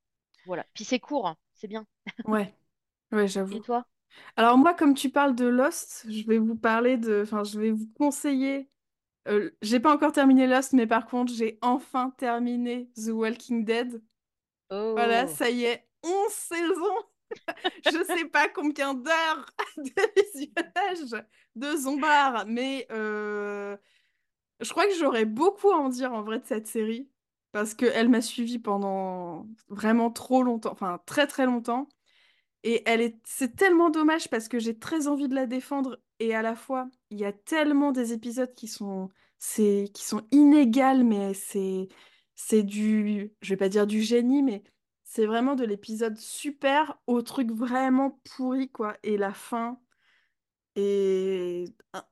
Voilà. 0.45 0.67
Puis 0.75 0.85
c'est 0.85 1.01
court, 1.01 1.27
hein, 1.27 1.37
c'est 1.55 1.69
bien. 1.69 1.87
ouais, 2.25 2.55
ouais, 3.13 3.29
Et 3.51 3.61
j'avoue. 3.61 3.61
toi? 3.61 3.87
Alors 4.37 4.59
moi, 4.59 4.75
comme 4.75 4.95
tu 4.95 5.11
parles 5.11 5.37
de 5.37 5.47
Lost, 5.47 6.07
je 6.11 6.27
vais 6.27 6.39
vous 6.39 6.57
parler 6.57 6.97
de, 6.99 7.23
enfin, 7.25 7.45
je 7.45 7.61
vais 7.61 7.71
vous 7.73 7.89
conseiller. 7.99 8.71
euh, 9.29 9.51
j'ai 9.63 9.81
pas 9.81 9.95
encore 9.95 10.13
terminé 10.13 10.47
Lost, 10.47 10.73
mais 10.75 10.87
par 10.89 11.07
contre, 11.07 11.33
j'ai 11.35 11.59
enfin 11.63 12.11
terminé 12.19 12.91
The 12.97 13.11
Walking 13.11 13.65
Dead. 13.67 14.03
Voilà, 14.97 15.27
Oh, 15.27 15.29
ça 15.29 15.51
y 15.51 15.65
est, 15.65 15.87
11 16.05 16.33
saisons. 16.33 17.05
Je 17.85 18.05
sais 18.05 18.27
pas 18.27 18.49
combien 18.49 18.95
d'heures 18.95 19.47
de 19.77 20.23
visionnage 20.35 21.25
de 21.57 21.77
Zombar, 21.77 22.47
mais 22.47 22.87
euh, 22.93 23.77
je 24.61 24.71
crois 24.71 24.87
que 24.89 24.95
j'aurais 24.97 25.27
beaucoup 25.27 25.71
à 25.73 25.77
en 25.79 25.91
dire 25.91 26.13
en 26.15 26.23
vrai 26.25 26.41
de 26.41 26.47
cette 26.47 26.69
série 26.69 27.11
parce 27.53 27.75
qu'elle 27.75 28.09
m'a 28.09 28.23
suivi 28.23 28.59
pendant 28.59 29.47
vraiment 29.69 30.11
trop 30.11 30.43
longtemps, 30.43 30.73
enfin 30.73 31.01
très 31.07 31.27
très 31.27 31.47
longtemps. 31.47 31.89
Et 32.65 32.83
elle 32.87 33.01
est, 33.01 33.19
c'est 33.25 33.57
tellement 33.57 33.91
dommage 33.91 34.29
parce 34.31 34.49
que 34.49 34.59
j'ai 34.59 34.79
très 34.79 35.09
envie 35.09 35.29
de 35.29 35.35
la 35.35 35.47
défendre 35.47 36.01
et 36.21 36.35
à 36.35 36.43
la 36.43 36.55
fois, 36.55 36.89
il 37.11 37.19
y 37.19 37.25
a 37.25 37.33
tellement 37.33 37.93
des 37.93 38.13
épisodes 38.13 38.55
qui 38.55 38.69
sont, 38.69 39.09
c'est, 39.39 39.91
qui 39.95 40.05
sont 40.05 40.23
inégales, 40.31 41.05
mais 41.05 41.35
c'est, 41.35 41.89
c'est 42.37 42.63
du, 42.63 43.33
je 43.43 43.51
vais 43.51 43.57
pas 43.57 43.69
dire 43.69 43.87
du 43.89 44.03
génie, 44.03 44.43
mais 44.43 44.63
c'est 45.05 45.27
vraiment 45.27 45.57
de 45.57 45.65
l'épisode 45.65 46.17
super 46.17 46.99
au 47.09 47.23
truc 47.23 47.51
vraiment 47.51 48.21
pourri, 48.37 48.71
quoi. 48.71 48.97
Et 49.03 49.17
la 49.19 49.35
fin 49.35 49.81
est 50.77 51.67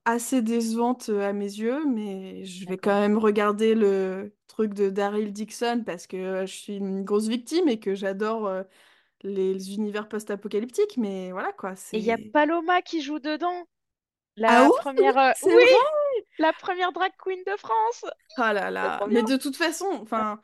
assez 0.05 0.43
décevante 0.43 1.09
à 1.11 1.33
mes 1.33 1.45
yeux, 1.47 1.85
mais 1.87 2.45
je 2.45 2.67
vais 2.67 2.79
quand 2.79 2.95
d'accord. 2.95 3.01
même 3.01 3.19
regarder 3.19 3.75
le 3.75 4.35
truc 4.49 4.75
de 4.75 4.91
Daryl 4.91 5.33
Dixon 5.33 5.83
parce 5.87 6.07
que 6.07 6.47
je 6.47 6.53
suis 6.53 6.77
une 6.77 7.05
grosse 7.05 7.29
victime 7.29 7.69
et 7.69 7.81
que 7.81 7.95
j'adore. 7.95 8.47
euh, 8.47 8.63
les 9.25 9.75
univers 9.75 10.09
post-apocalyptiques, 10.09 10.99
mais 10.99 11.33
voilà 11.33 11.53
quoi, 11.55 11.77
Et 11.93 11.99
il 12.01 12.05
y 12.05 12.11
a 12.11 12.19
c'est... 12.19 12.33
Paloma 12.33 12.83
qui 12.83 13.01
joue 13.01 13.21
dedans. 13.21 13.65
Ah 14.47 14.65
La 14.65 14.71
oui, 14.71 14.73
première, 14.77 15.19
euh, 15.19 15.33
c'est 15.35 15.57
oui, 15.57 15.63
vrai! 15.63 15.77
la 16.39 16.53
première 16.53 16.93
drag 16.93 17.13
queen 17.19 17.43
de 17.47 17.57
France. 17.57 18.05
Ah 18.37 18.53
là 18.53 18.71
C'est 18.81 18.91
là, 18.91 19.01
trop 19.01 19.07
mais 19.07 19.23
bien. 19.23 19.23
de 19.23 19.37
toute 19.37 19.57
façon, 19.57 19.87
enfin, 20.03 20.41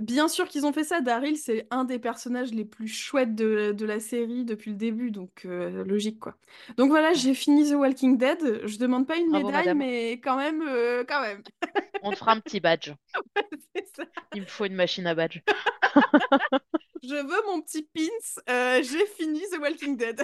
bien 0.00 0.28
sûr 0.28 0.48
qu'ils 0.48 0.66
ont 0.66 0.72
fait 0.72 0.84
ça, 0.84 1.00
Daryl, 1.00 1.36
c'est 1.36 1.66
un 1.70 1.84
des 1.84 1.98
personnages 1.98 2.50
les 2.52 2.64
plus 2.64 2.88
chouettes 2.88 3.34
de, 3.34 3.72
de 3.72 3.86
la 3.86 4.00
série 4.00 4.44
depuis 4.44 4.70
le 4.72 4.76
début, 4.76 5.10
donc 5.10 5.42
euh, 5.44 5.84
logique 5.84 6.18
quoi. 6.18 6.36
Donc 6.76 6.90
voilà, 6.90 7.12
j'ai 7.12 7.34
fini 7.34 7.70
The 7.70 7.74
Walking 7.74 8.18
Dead, 8.18 8.62
je 8.66 8.78
demande 8.78 9.06
pas 9.06 9.16
une 9.16 9.30
Bravo, 9.30 9.46
médaille, 9.48 9.52
madame. 9.52 9.78
mais 9.78 10.12
quand 10.14 10.36
même, 10.36 10.62
euh, 10.66 11.04
quand 11.06 11.20
même, 11.20 11.42
On 12.02 12.10
te 12.12 12.16
fera 12.16 12.32
un 12.32 12.40
petit 12.40 12.60
badge. 12.60 12.92
ça. 13.96 14.04
Il 14.34 14.42
me 14.42 14.46
faut 14.46 14.64
une 14.64 14.74
machine 14.74 15.06
à 15.06 15.14
badge. 15.14 15.40
Je 17.02 17.14
veux 17.14 17.46
mon 17.46 17.62
petit 17.62 17.82
pins, 17.94 18.02
euh, 18.50 18.82
j'ai 18.82 19.06
fini 19.06 19.40
The 19.52 19.58
Walking 19.58 19.96
Dead. 19.96 20.22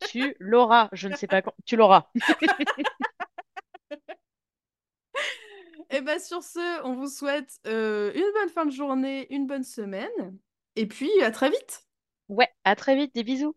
Tu 0.00 0.34
l'auras. 0.40 0.88
Je 0.92 1.08
ne 1.08 1.14
sais 1.14 1.26
pas 1.26 1.42
quand. 1.42 1.54
Tu 1.66 1.76
l'auras. 1.76 2.06
Et 5.92 6.00
bien 6.02 6.20
sur 6.20 6.42
ce, 6.42 6.84
on 6.84 6.94
vous 6.94 7.08
souhaite 7.08 7.58
euh, 7.66 8.12
une 8.14 8.32
bonne 8.34 8.48
fin 8.48 8.64
de 8.64 8.70
journée, 8.70 9.26
une 9.34 9.46
bonne 9.46 9.64
semaine, 9.64 10.38
et 10.76 10.86
puis 10.86 11.10
à 11.22 11.32
très 11.32 11.50
vite. 11.50 11.86
Ouais, 12.28 12.48
à 12.64 12.76
très 12.76 12.94
vite. 12.94 13.12
Des 13.14 13.24
bisous. 13.24 13.56